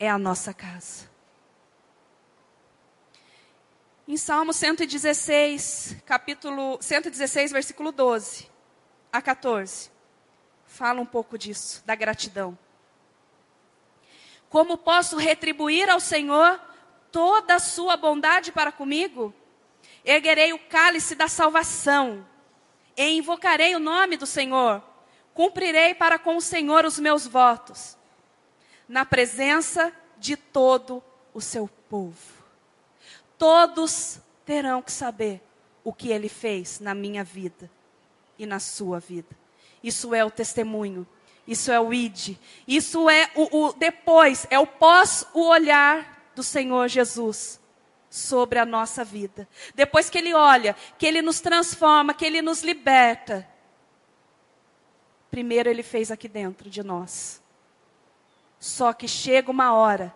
[0.00, 1.12] é a nossa casa.
[4.08, 8.50] Em Salmo 116, capítulo 116, versículo 12
[9.12, 9.90] a 14,
[10.66, 12.58] fala um pouco disso, da gratidão.
[14.52, 16.60] Como posso retribuir ao Senhor
[17.10, 19.32] toda a sua bondade para comigo?
[20.04, 22.22] Erguerei o cálice da salvação
[22.94, 24.82] e invocarei o nome do Senhor.
[25.32, 27.96] Cumprirei para com o Senhor os meus votos
[28.86, 31.02] na presença de todo
[31.32, 32.44] o seu povo.
[33.38, 35.40] Todos terão que saber
[35.82, 37.70] o que ele fez na minha vida
[38.38, 39.34] e na sua vida.
[39.82, 41.08] Isso é o testemunho,
[41.46, 42.36] isso é o id,
[42.66, 47.60] isso é o, o depois, é o pós o olhar do Senhor Jesus
[48.08, 49.48] sobre a nossa vida.
[49.74, 53.48] Depois que ele olha, que ele nos transforma, que ele nos liberta.
[55.30, 57.42] Primeiro ele fez aqui dentro de nós.
[58.60, 60.14] Só que chega uma hora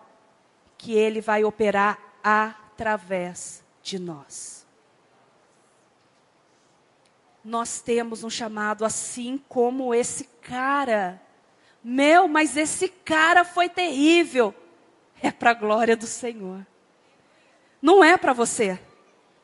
[0.77, 4.56] que ele vai operar através de nós.
[7.47, 11.21] Nós temos um chamado assim como esse cara.
[11.81, 14.53] Meu, mas esse cara foi terrível.
[15.23, 16.67] É para a glória do Senhor.
[17.81, 18.77] Não é para você.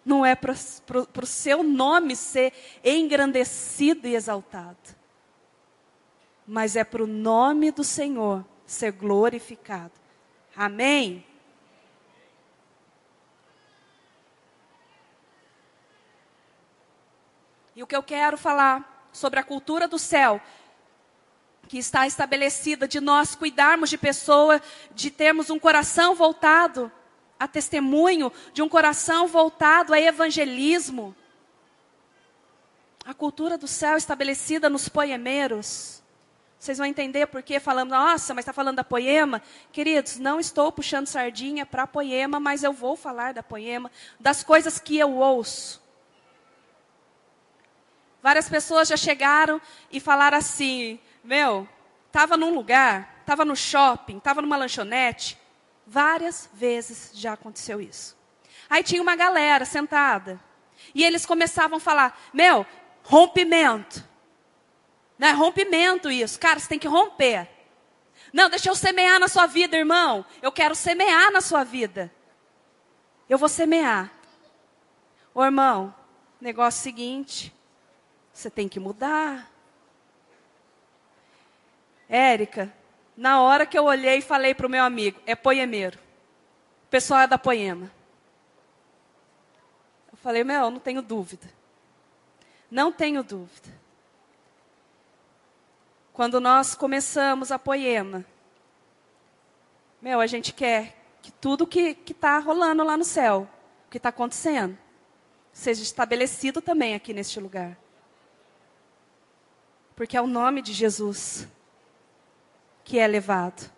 [0.03, 2.51] Não é para o seu nome ser
[2.83, 4.77] engrandecido e exaltado.
[6.45, 9.93] Mas é para o nome do Senhor ser glorificado.
[10.53, 11.25] Amém?
[17.75, 20.41] E o que eu quero falar sobre a cultura do céu,
[21.67, 24.61] que está estabelecida de nós cuidarmos de pessoa,
[24.91, 26.91] de termos um coração voltado
[27.39, 31.15] a testemunho, de um coração voltado a evangelismo.
[33.05, 36.01] A cultura do céu estabelecida nos poemeiros.
[36.57, 39.41] Vocês vão entender por que falando, nossa, mas está falando da poema?
[39.73, 44.79] Queridos, não estou puxando sardinha para poema, mas eu vou falar da poema, das coisas
[44.79, 45.82] que eu ouço.
[48.23, 49.61] Várias pessoas já chegaram
[49.91, 51.67] e falaram assim: meu,
[52.07, 55.37] estava num lugar, estava no shopping, estava numa lanchonete.
[55.85, 58.17] Várias vezes já aconteceu isso.
[58.69, 60.39] Aí tinha uma galera sentada.
[60.95, 62.65] E eles começavam a falar: meu,
[63.03, 64.07] rompimento.
[65.19, 66.39] Não é rompimento isso.
[66.39, 67.49] Cara, você tem que romper.
[68.31, 70.25] Não, deixa eu semear na sua vida, irmão.
[70.41, 72.09] Eu quero semear na sua vida.
[73.27, 74.09] Eu vou semear.
[75.35, 75.93] Ô irmão,
[76.39, 77.53] negócio seguinte.
[78.33, 79.49] Você tem que mudar.
[82.09, 82.73] Érica,
[83.15, 85.99] na hora que eu olhei e falei para o meu amigo, é poemeiro.
[86.85, 87.91] O pessoal é da poema.
[90.11, 91.47] Eu falei, meu, não tenho dúvida.
[92.69, 93.69] Não tenho dúvida.
[96.11, 98.25] Quando nós começamos a poema,
[100.01, 103.47] meu, a gente quer que tudo que está rolando lá no céu,
[103.87, 104.77] o que está acontecendo,
[105.51, 107.77] seja estabelecido também aqui neste lugar.
[109.95, 111.47] Porque é o nome de Jesus
[112.83, 113.71] que é levado.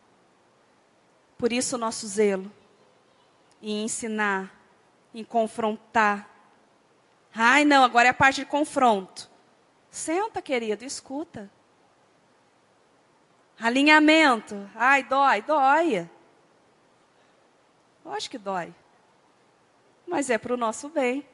[1.38, 2.52] Por isso o nosso zelo
[3.62, 4.54] em ensinar,
[5.14, 6.36] em confrontar,
[7.38, 9.30] Ai, não, agora é a parte de confronto.
[9.92, 11.52] Senta, querido, escuta.
[13.60, 14.70] Alinhamento.
[14.74, 16.10] Ai, dói, dói.
[18.06, 18.74] Lógico que dói.
[20.08, 21.28] Mas é para o nosso bem.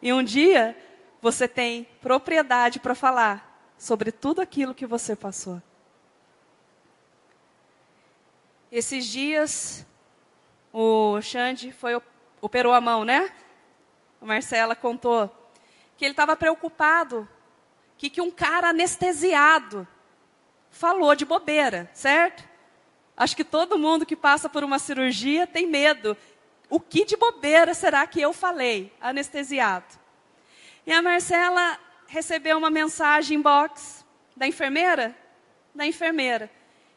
[0.00, 0.76] E um dia
[1.20, 5.62] você tem propriedade para falar sobre tudo aquilo que você passou.
[8.70, 9.86] Esses dias
[10.72, 12.00] o Xande foi
[12.40, 13.32] operou a mão, né?
[14.24, 15.30] a Marcela contou,
[15.96, 17.28] que ele estava preocupado
[17.96, 19.86] que, que um cara anestesiado
[20.70, 22.42] falou de bobeira, certo?
[23.16, 26.16] Acho que todo mundo que passa por uma cirurgia tem medo.
[26.68, 29.86] O que de bobeira será que eu falei, anestesiado?
[30.86, 31.78] E a Marcela
[32.14, 34.04] recebeu uma mensagem box
[34.36, 35.16] da enfermeira,
[35.74, 36.48] da enfermeira,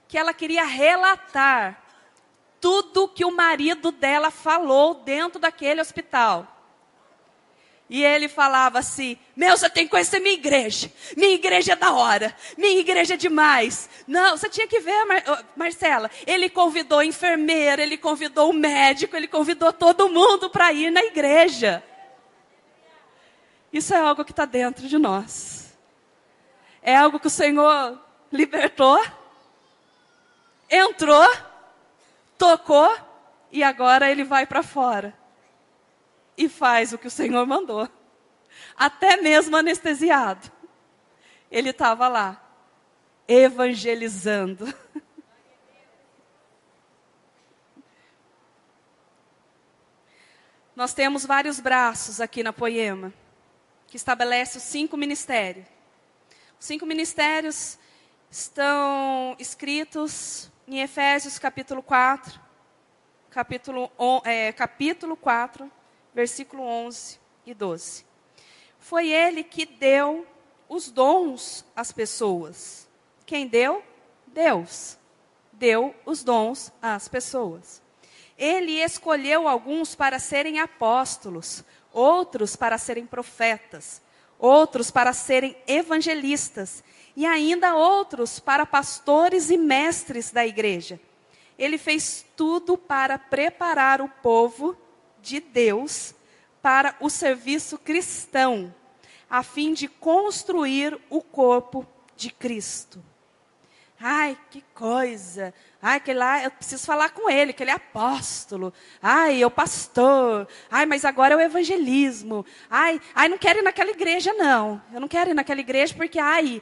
[0.08, 1.84] que ela queria relatar
[2.62, 6.46] tudo que o marido dela falou dentro daquele hospital.
[7.90, 10.92] E ele falava assim: Meu, você tem que conhecer minha igreja.
[11.16, 12.36] Minha igreja é da hora.
[12.56, 13.90] Minha igreja é demais.
[14.06, 16.12] Não, você tinha que ver, Mar Marcela.
[16.28, 21.04] Ele convidou a enfermeira, ele convidou o médico, ele convidou todo mundo para ir na
[21.04, 21.84] igreja.
[23.72, 25.78] Isso é algo que está dentro de nós.
[26.82, 28.00] É algo que o Senhor
[28.32, 29.04] libertou,
[30.70, 31.28] entrou,
[32.38, 32.96] tocou
[33.52, 35.14] e agora ele vai para fora
[36.38, 37.90] e faz o que o Senhor mandou.
[38.76, 40.52] Até mesmo anestesiado.
[41.50, 42.42] Ele estava lá,
[43.28, 44.74] evangelizando.
[50.76, 53.12] Nós temos vários braços aqui na Poema,
[53.88, 55.66] que estabelece os cinco ministérios.
[56.60, 57.80] Os cinco ministérios
[58.30, 62.40] estão escritos em Efésios capítulo 4,
[63.30, 63.90] capítulo,
[64.26, 65.72] é, capítulo 4,
[66.14, 68.06] versículo 11 e 12.
[68.80, 70.28] Foi ele que deu
[70.68, 72.88] os dons às pessoas.
[73.26, 73.84] Quem deu?
[74.28, 74.98] Deus.
[75.54, 77.82] Deu os dons às pessoas.
[78.38, 81.64] Ele escolheu alguns para serem apóstolos,
[81.94, 84.02] outros para serem profetas,
[84.40, 86.84] outros para serem evangelistas
[87.16, 91.00] e ainda outros para pastores e mestres da igreja.
[91.58, 94.78] Ele fez tudo para preparar o povo
[95.22, 96.14] de Deus
[96.62, 98.74] para o serviço cristão,
[99.30, 101.86] a fim de construir o corpo
[102.16, 103.04] de Cristo.
[104.00, 105.54] Ai, que coisa.
[105.82, 108.74] Ai, que lá eu preciso falar com ele, que ele é apóstolo.
[109.02, 110.48] Ai, eu pastor.
[110.70, 112.46] Ai, mas agora é o evangelismo.
[112.70, 114.82] Ai, ai, não quero ir naquela igreja não.
[114.94, 116.62] Eu não quero ir naquela igreja porque ai,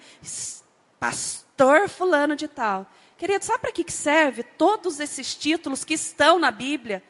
[1.00, 2.86] pastor fulano de tal.
[3.18, 7.04] Querido, sabe para que serve todos esses títulos que estão na Bíblia?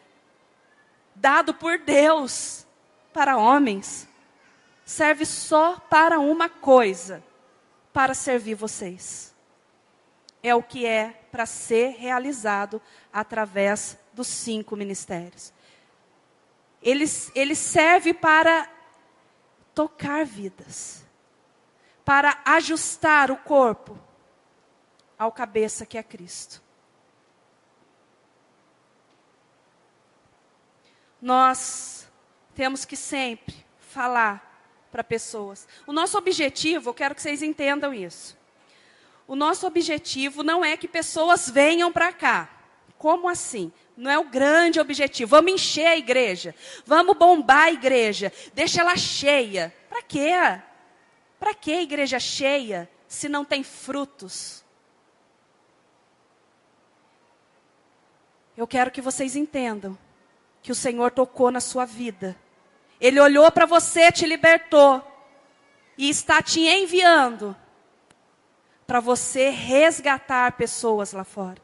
[1.16, 2.68] dado por Deus
[3.14, 4.08] para homens,
[4.84, 7.24] serve só para uma coisa:
[7.94, 9.34] para servir vocês.
[10.46, 12.80] É o que é para ser realizado
[13.12, 15.52] através dos cinco ministérios.
[16.84, 18.72] Ele, ele serve para
[19.74, 21.04] tocar vidas,
[22.06, 24.00] para ajustar o corpo
[25.18, 26.62] ao cabeça que é Cristo.
[31.20, 32.08] Nós
[32.54, 35.68] temos que sempre falar para pessoas.
[35.88, 38.45] O nosso objetivo, eu quero que vocês entendam isso.
[39.28, 42.50] O nosso objetivo não é que pessoas venham para cá.
[42.98, 43.72] Como assim?
[43.98, 45.32] Não é o grande objetivo.
[45.32, 46.54] Vamos encher a igreja.
[46.86, 48.32] Vamos bombar a igreja.
[48.54, 49.74] Deixa ela cheia.
[49.90, 50.32] Para quê?
[51.40, 54.64] Para que igreja cheia se não tem frutos?
[58.56, 59.98] Eu quero que vocês entendam
[60.62, 62.36] que o Senhor tocou na sua vida.
[63.02, 65.06] Ele olhou para você, te libertou
[65.98, 67.56] e está te enviando
[68.86, 71.62] para você resgatar pessoas lá fora.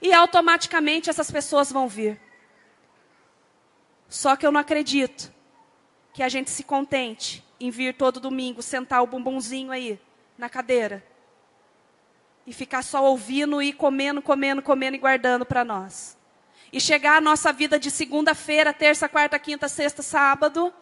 [0.00, 2.20] E automaticamente essas pessoas vão vir.
[4.08, 5.32] Só que eu não acredito
[6.12, 10.00] que a gente se contente em vir todo domingo, sentar o bumbumzinho aí
[10.36, 11.04] na cadeira
[12.46, 16.18] e ficar só ouvindo e comendo, comendo, comendo e guardando para nós.
[16.72, 20.72] E chegar a nossa vida de segunda-feira, terça, quarta, quinta, sexta, sábado,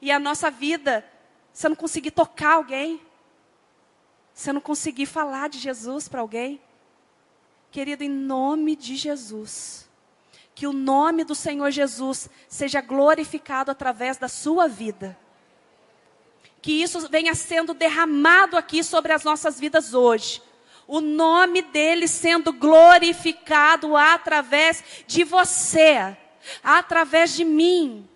[0.00, 1.04] e a nossa vida,
[1.52, 3.00] você não conseguir tocar alguém,
[4.34, 6.60] você não conseguir falar de Jesus para alguém.
[7.70, 9.88] Querido, em nome de Jesus,
[10.54, 15.16] que o nome do Senhor Jesus seja glorificado através da sua vida.
[16.60, 20.42] Que isso venha sendo derramado aqui sobre as nossas vidas hoje.
[20.86, 26.16] O nome dele sendo glorificado através de você,
[26.62, 28.08] através de mim.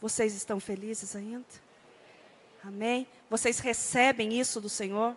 [0.00, 1.69] Vocês estão felizes ainda?
[2.62, 3.06] Amém?
[3.28, 5.16] Vocês recebem isso do Senhor?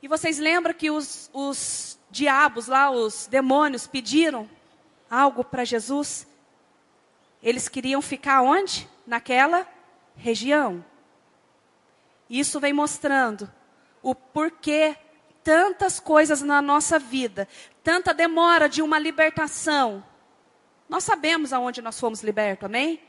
[0.00, 4.48] E vocês lembram que os, os diabos lá, os demônios, pediram
[5.10, 6.26] algo para Jesus?
[7.42, 8.88] Eles queriam ficar onde?
[9.04, 9.66] Naquela
[10.16, 10.84] região.
[12.30, 13.50] Isso vem mostrando
[14.02, 14.96] o porquê
[15.42, 17.48] tantas coisas na nossa vida,
[17.82, 20.04] tanta demora de uma libertação.
[20.88, 23.00] Nós sabemos aonde nós fomos libertos, amém?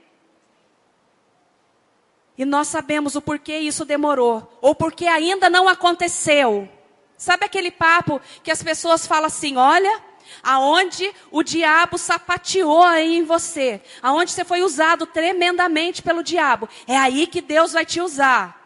[2.38, 6.70] E nós sabemos o porquê isso demorou, ou porque ainda não aconteceu.
[7.18, 10.02] Sabe aquele papo que as pessoas falam assim: olha,
[10.42, 16.98] aonde o diabo sapateou aí em você, aonde você foi usado tremendamente pelo diabo, é
[16.98, 18.58] aí que Deus vai te usar.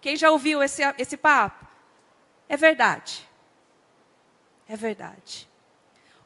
[0.00, 1.66] Quem já ouviu esse, esse papo?
[2.48, 3.28] É verdade.
[4.68, 5.48] É verdade.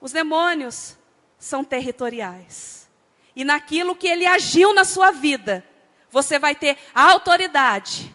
[0.00, 0.98] Os demônios
[1.40, 2.88] são territoriais.
[3.34, 5.64] E naquilo que ele agiu na sua vida,
[6.10, 8.14] você vai ter autoridade.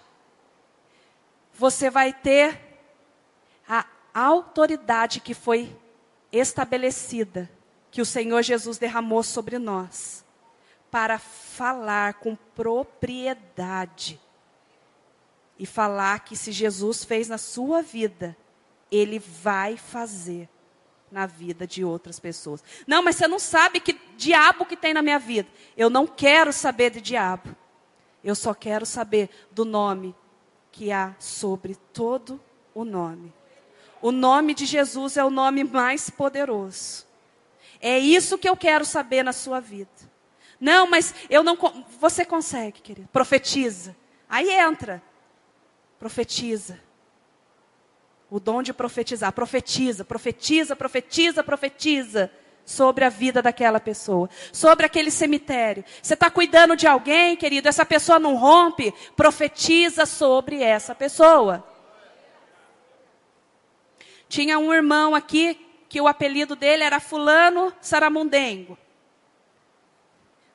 [1.53, 2.61] Você vai ter
[3.67, 5.75] a autoridade que foi
[6.31, 7.49] estabelecida,
[7.89, 10.23] que o Senhor Jesus derramou sobre nós,
[10.91, 14.21] para falar com propriedade.
[15.57, 18.35] E falar que se Jesus fez na sua vida,
[18.91, 20.49] Ele vai fazer
[21.15, 22.61] na vida de outras pessoas.
[22.85, 25.47] Não, mas você não sabe que diabo que tem na minha vida.
[25.77, 27.55] Eu não quero saber de diabo.
[28.21, 30.13] Eu só quero saber do nome
[30.73, 32.37] que há sobre todo
[32.73, 33.33] o nome.
[34.01, 37.05] O nome de Jesus é o nome mais poderoso.
[37.79, 39.89] É isso que eu quero saber na sua vida.
[40.59, 41.57] Não, mas eu não.
[42.01, 43.07] Você consegue, querido.
[43.13, 43.95] Profetiza.
[44.27, 45.01] Aí entra.
[45.97, 46.77] Profetiza.
[48.35, 49.31] O dom de profetizar.
[49.31, 52.29] Profetiza, profetiza, profetiza, profetiza
[52.65, 55.85] sobre a vida daquela pessoa, sobre aquele cemitério.
[56.01, 61.65] Você está cuidando de alguém, querido, essa pessoa não rompe, profetiza sobre essa pessoa.
[64.27, 65.57] Tinha um irmão aqui
[65.87, 68.77] que o apelido dele era Fulano Saramundengo.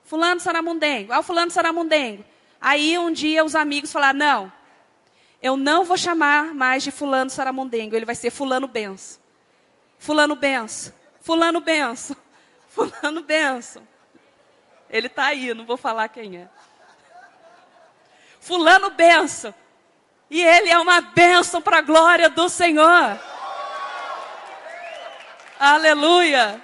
[0.04, 1.14] Fulano Saramundengo.
[1.14, 2.26] Ah, Fulano Saramundengo.
[2.60, 4.59] Aí um dia os amigos falaram: não,
[5.42, 9.20] eu não vou chamar mais de Fulano Saramundengo, ele vai ser Fulano Benção.
[9.98, 10.92] Fulano Benção.
[11.20, 12.16] Fulano Benção.
[12.68, 13.86] Fulano Benção.
[14.88, 16.48] Ele está aí, não vou falar quem é.
[18.40, 19.54] Fulano Benção.
[20.28, 23.18] E ele é uma bênção para a glória do Senhor.
[25.58, 26.62] Aleluia!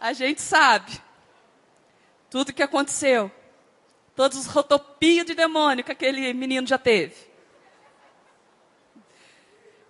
[0.00, 1.02] A gente sabe
[2.30, 3.32] tudo que aconteceu.
[4.18, 7.14] Todos os rotopios de demônio que aquele menino já teve.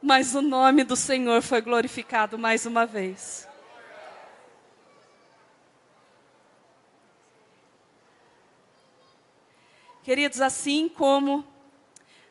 [0.03, 3.49] Mas o nome do Senhor foi glorificado mais uma vez.
[10.03, 11.43] Queridos, assim como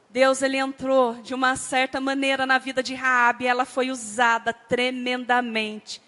[0.08, 6.00] Deus ele entrou de uma certa maneira na vida de Raabe, ela foi usada tremendamente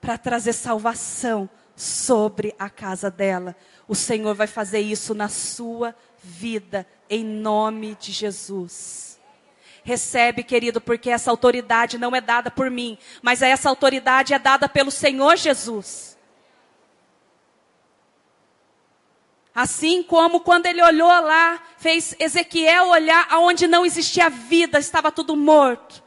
[0.00, 3.56] para trazer salvação sobre a casa dela.
[3.90, 9.18] O Senhor vai fazer isso na sua vida, em nome de Jesus.
[9.82, 14.68] Recebe, querido, porque essa autoridade não é dada por mim, mas essa autoridade é dada
[14.68, 16.16] pelo Senhor Jesus.
[19.52, 25.34] Assim como quando ele olhou lá, fez Ezequiel olhar aonde não existia vida, estava tudo
[25.34, 26.00] morto.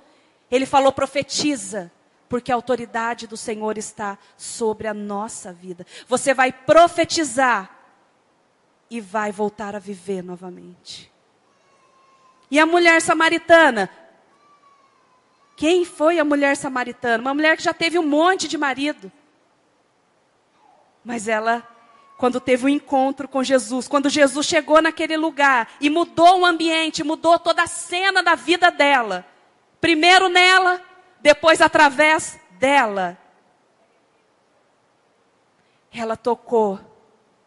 [0.49, 1.91] Ele falou: profetiza,
[2.33, 5.85] porque a autoridade do Senhor está sobre a nossa vida.
[6.07, 7.69] Você vai profetizar
[8.89, 11.13] e vai voltar a viver novamente.
[12.49, 13.87] E a mulher samaritana?
[15.55, 17.21] Quem foi a mulher samaritana?
[17.21, 19.11] Uma mulher que já teve um monte de marido.
[21.05, 21.61] Mas ela
[22.17, 26.45] quando teve o um encontro com Jesus, quando Jesus chegou naquele lugar e mudou o
[26.47, 29.23] ambiente, mudou toda a cena da vida dela.
[29.79, 30.81] Primeiro nela,
[31.23, 33.17] depois através dela.
[35.91, 36.79] Ela tocou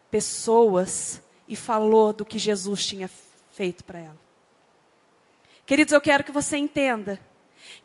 [0.09, 3.07] pessoas e falou do que Jesus tinha
[3.51, 4.17] feito para ela.
[5.63, 7.19] Queridos, eu quero que você entenda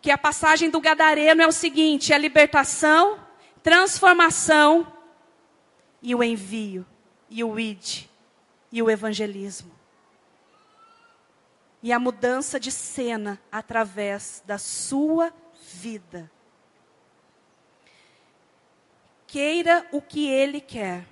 [0.00, 3.20] que a passagem do Gadareno é o seguinte: é libertação,
[3.62, 4.90] transformação
[6.00, 6.86] e o envio,
[7.28, 8.08] e o id,
[8.70, 9.70] e o evangelismo.
[11.82, 15.34] E a mudança de cena através da sua
[15.72, 16.30] vida.
[19.26, 21.06] Queira o que Ele quer,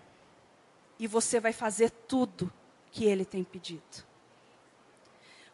[0.98, 2.52] e você vai fazer tudo
[2.90, 4.04] que Ele tem pedido.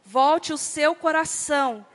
[0.04, 1.86] Volte o seu coração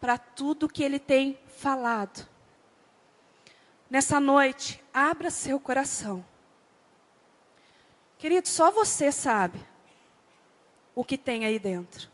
[0.00, 2.28] para tudo que Ele tem falado.
[3.88, 6.24] Nessa noite, abra seu coração.
[8.18, 9.58] Querido, só você sabe
[10.94, 12.11] o que tem aí dentro.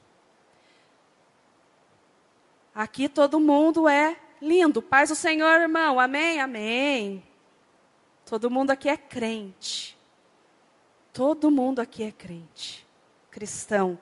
[2.79, 4.81] Aqui todo mundo é lindo.
[4.81, 5.99] Paz do Senhor, irmão.
[5.99, 7.25] Amém, amém.
[8.25, 9.99] Todo mundo aqui é crente.
[11.13, 12.87] Todo mundo aqui é crente.
[13.33, 13.99] Cristão.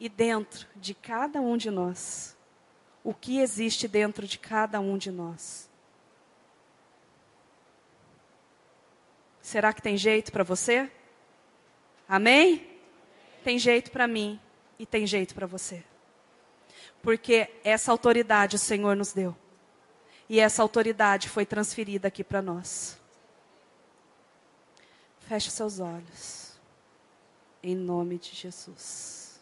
[0.00, 2.34] E dentro de cada um de nós
[3.04, 5.68] o que existe dentro de cada um de nós.
[9.42, 10.90] Será que tem jeito para você?
[12.08, 12.66] Amém?
[13.44, 14.40] Tem jeito para mim
[14.78, 15.84] e tem jeito para você.
[17.04, 19.36] Porque essa autoridade o Senhor nos deu.
[20.26, 22.98] E essa autoridade foi transferida aqui para nós.
[25.28, 26.58] Feche seus olhos.
[27.62, 29.38] Em nome de Jesus.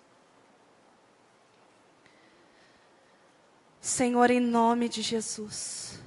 [3.80, 6.00] Senhor, em nome de Jesus.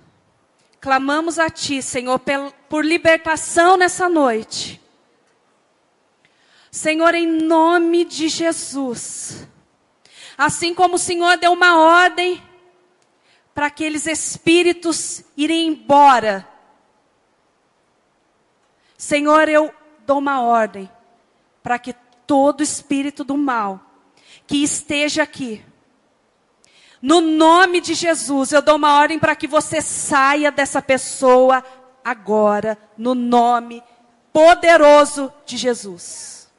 [0.82, 2.20] Clamamos a Ti, Senhor,
[2.70, 4.82] por libertação nessa noite.
[6.70, 9.48] Senhor, em nome de Jesus.
[10.38, 12.42] Assim como o Senhor deu uma ordem
[13.54, 16.48] para aqueles espíritos irem embora.
[18.98, 19.74] Senhor, eu
[20.06, 20.90] dou uma ordem
[21.64, 21.94] para que
[22.28, 23.80] todo espírito do mal
[24.46, 25.64] que esteja aqui,
[27.02, 31.64] no nome de Jesus, eu dou uma ordem para que você saia dessa pessoa
[32.04, 33.82] agora, no nome
[34.34, 36.52] poderoso de Jesus.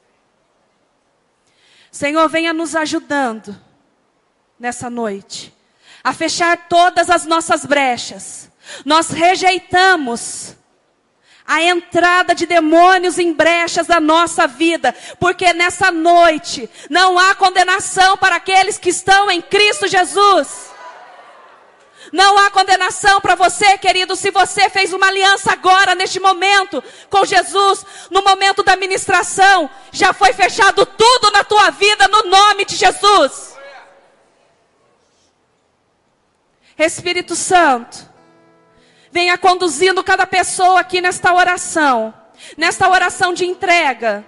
[1.91, 3.66] Senhor, venha nos ajudando
[4.59, 5.53] nessa noite
[6.03, 8.49] a fechar todas as nossas brechas.
[8.85, 10.55] Nós rejeitamos
[11.45, 18.17] a entrada de demônios em brechas da nossa vida, porque nessa noite não há condenação
[18.17, 20.71] para aqueles que estão em Cristo Jesus.
[22.13, 27.25] Não há condenação para você, querido, se você fez uma aliança agora, neste momento, com
[27.25, 32.77] Jesus, no momento da ministração, já foi fechado tudo na tua vida, no nome de
[32.77, 33.56] Jesus.
[36.77, 38.07] Espírito Santo,
[39.11, 42.13] venha conduzindo cada pessoa aqui nesta oração,
[42.55, 44.23] nesta oração de entrega.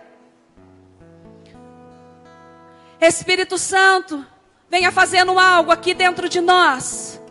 [3.00, 4.26] Espírito Santo,
[4.70, 7.22] venha fazendo algo aqui dentro de nós.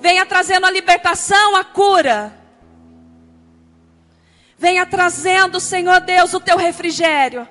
[0.00, 2.34] Venha trazendo a libertação, a cura.
[4.56, 7.46] Venha trazendo, Senhor Deus, o teu refrigério.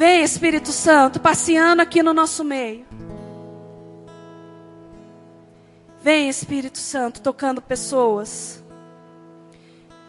[0.00, 2.86] Vem, Espírito Santo, passeando aqui no nosso meio.
[6.02, 8.64] Vem, Espírito Santo, tocando pessoas.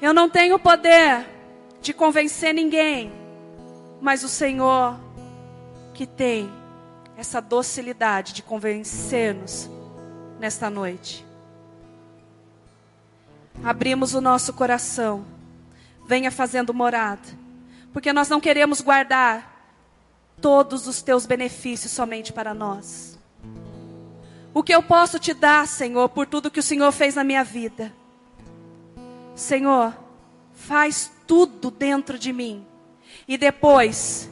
[0.01, 1.27] Eu não tenho poder
[1.81, 3.11] de convencer ninguém,
[3.99, 4.97] mas o Senhor
[5.93, 6.49] que tem
[7.17, 9.69] essa docilidade de convencer-nos
[10.39, 11.25] nesta noite.
[13.61, 15.25] Abrimos o nosso coração.
[16.07, 17.27] venha fazendo morada,
[17.91, 19.50] porque nós não queremos guardar
[20.41, 23.19] todos os teus benefícios somente para nós.
[24.53, 27.43] O que eu posso te dar, Senhor, por tudo que o Senhor fez na minha
[27.43, 27.93] vida?
[29.35, 29.95] Senhor,
[30.53, 32.65] faz tudo dentro de mim
[33.27, 34.29] e depois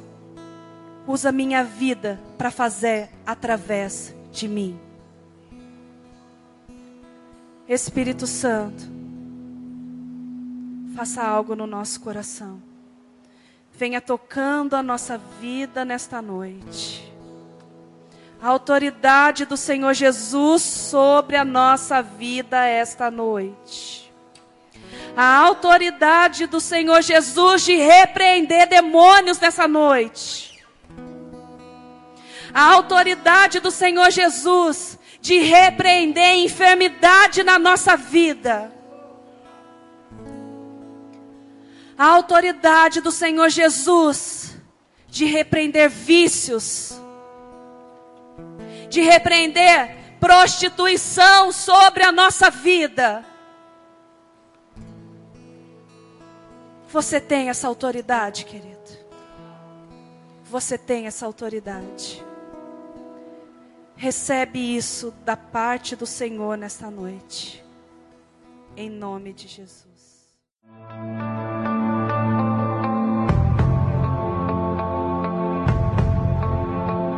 [1.08, 4.78] usa minha vida para fazer através de mim.
[7.68, 8.84] Espírito Santo,
[10.96, 12.69] faça algo no nosso coração.
[13.80, 17.10] Venha tocando a nossa vida nesta noite.
[18.42, 24.12] A autoridade do Senhor Jesus sobre a nossa vida esta noite.
[25.16, 30.62] A autoridade do Senhor Jesus de repreender demônios nessa noite.
[32.54, 38.74] A autoridade do Senhor Jesus de repreender enfermidade na nossa vida.
[42.00, 44.56] A autoridade do Senhor Jesus
[45.06, 46.98] de repreender vícios,
[48.90, 53.26] de repreender prostituição sobre a nossa vida.
[56.88, 58.80] Você tem essa autoridade, querido.
[60.46, 62.26] Você tem essa autoridade.
[63.98, 67.62] Recebe isso da parte do Senhor nesta noite.
[68.78, 69.90] Em nome de Jesus.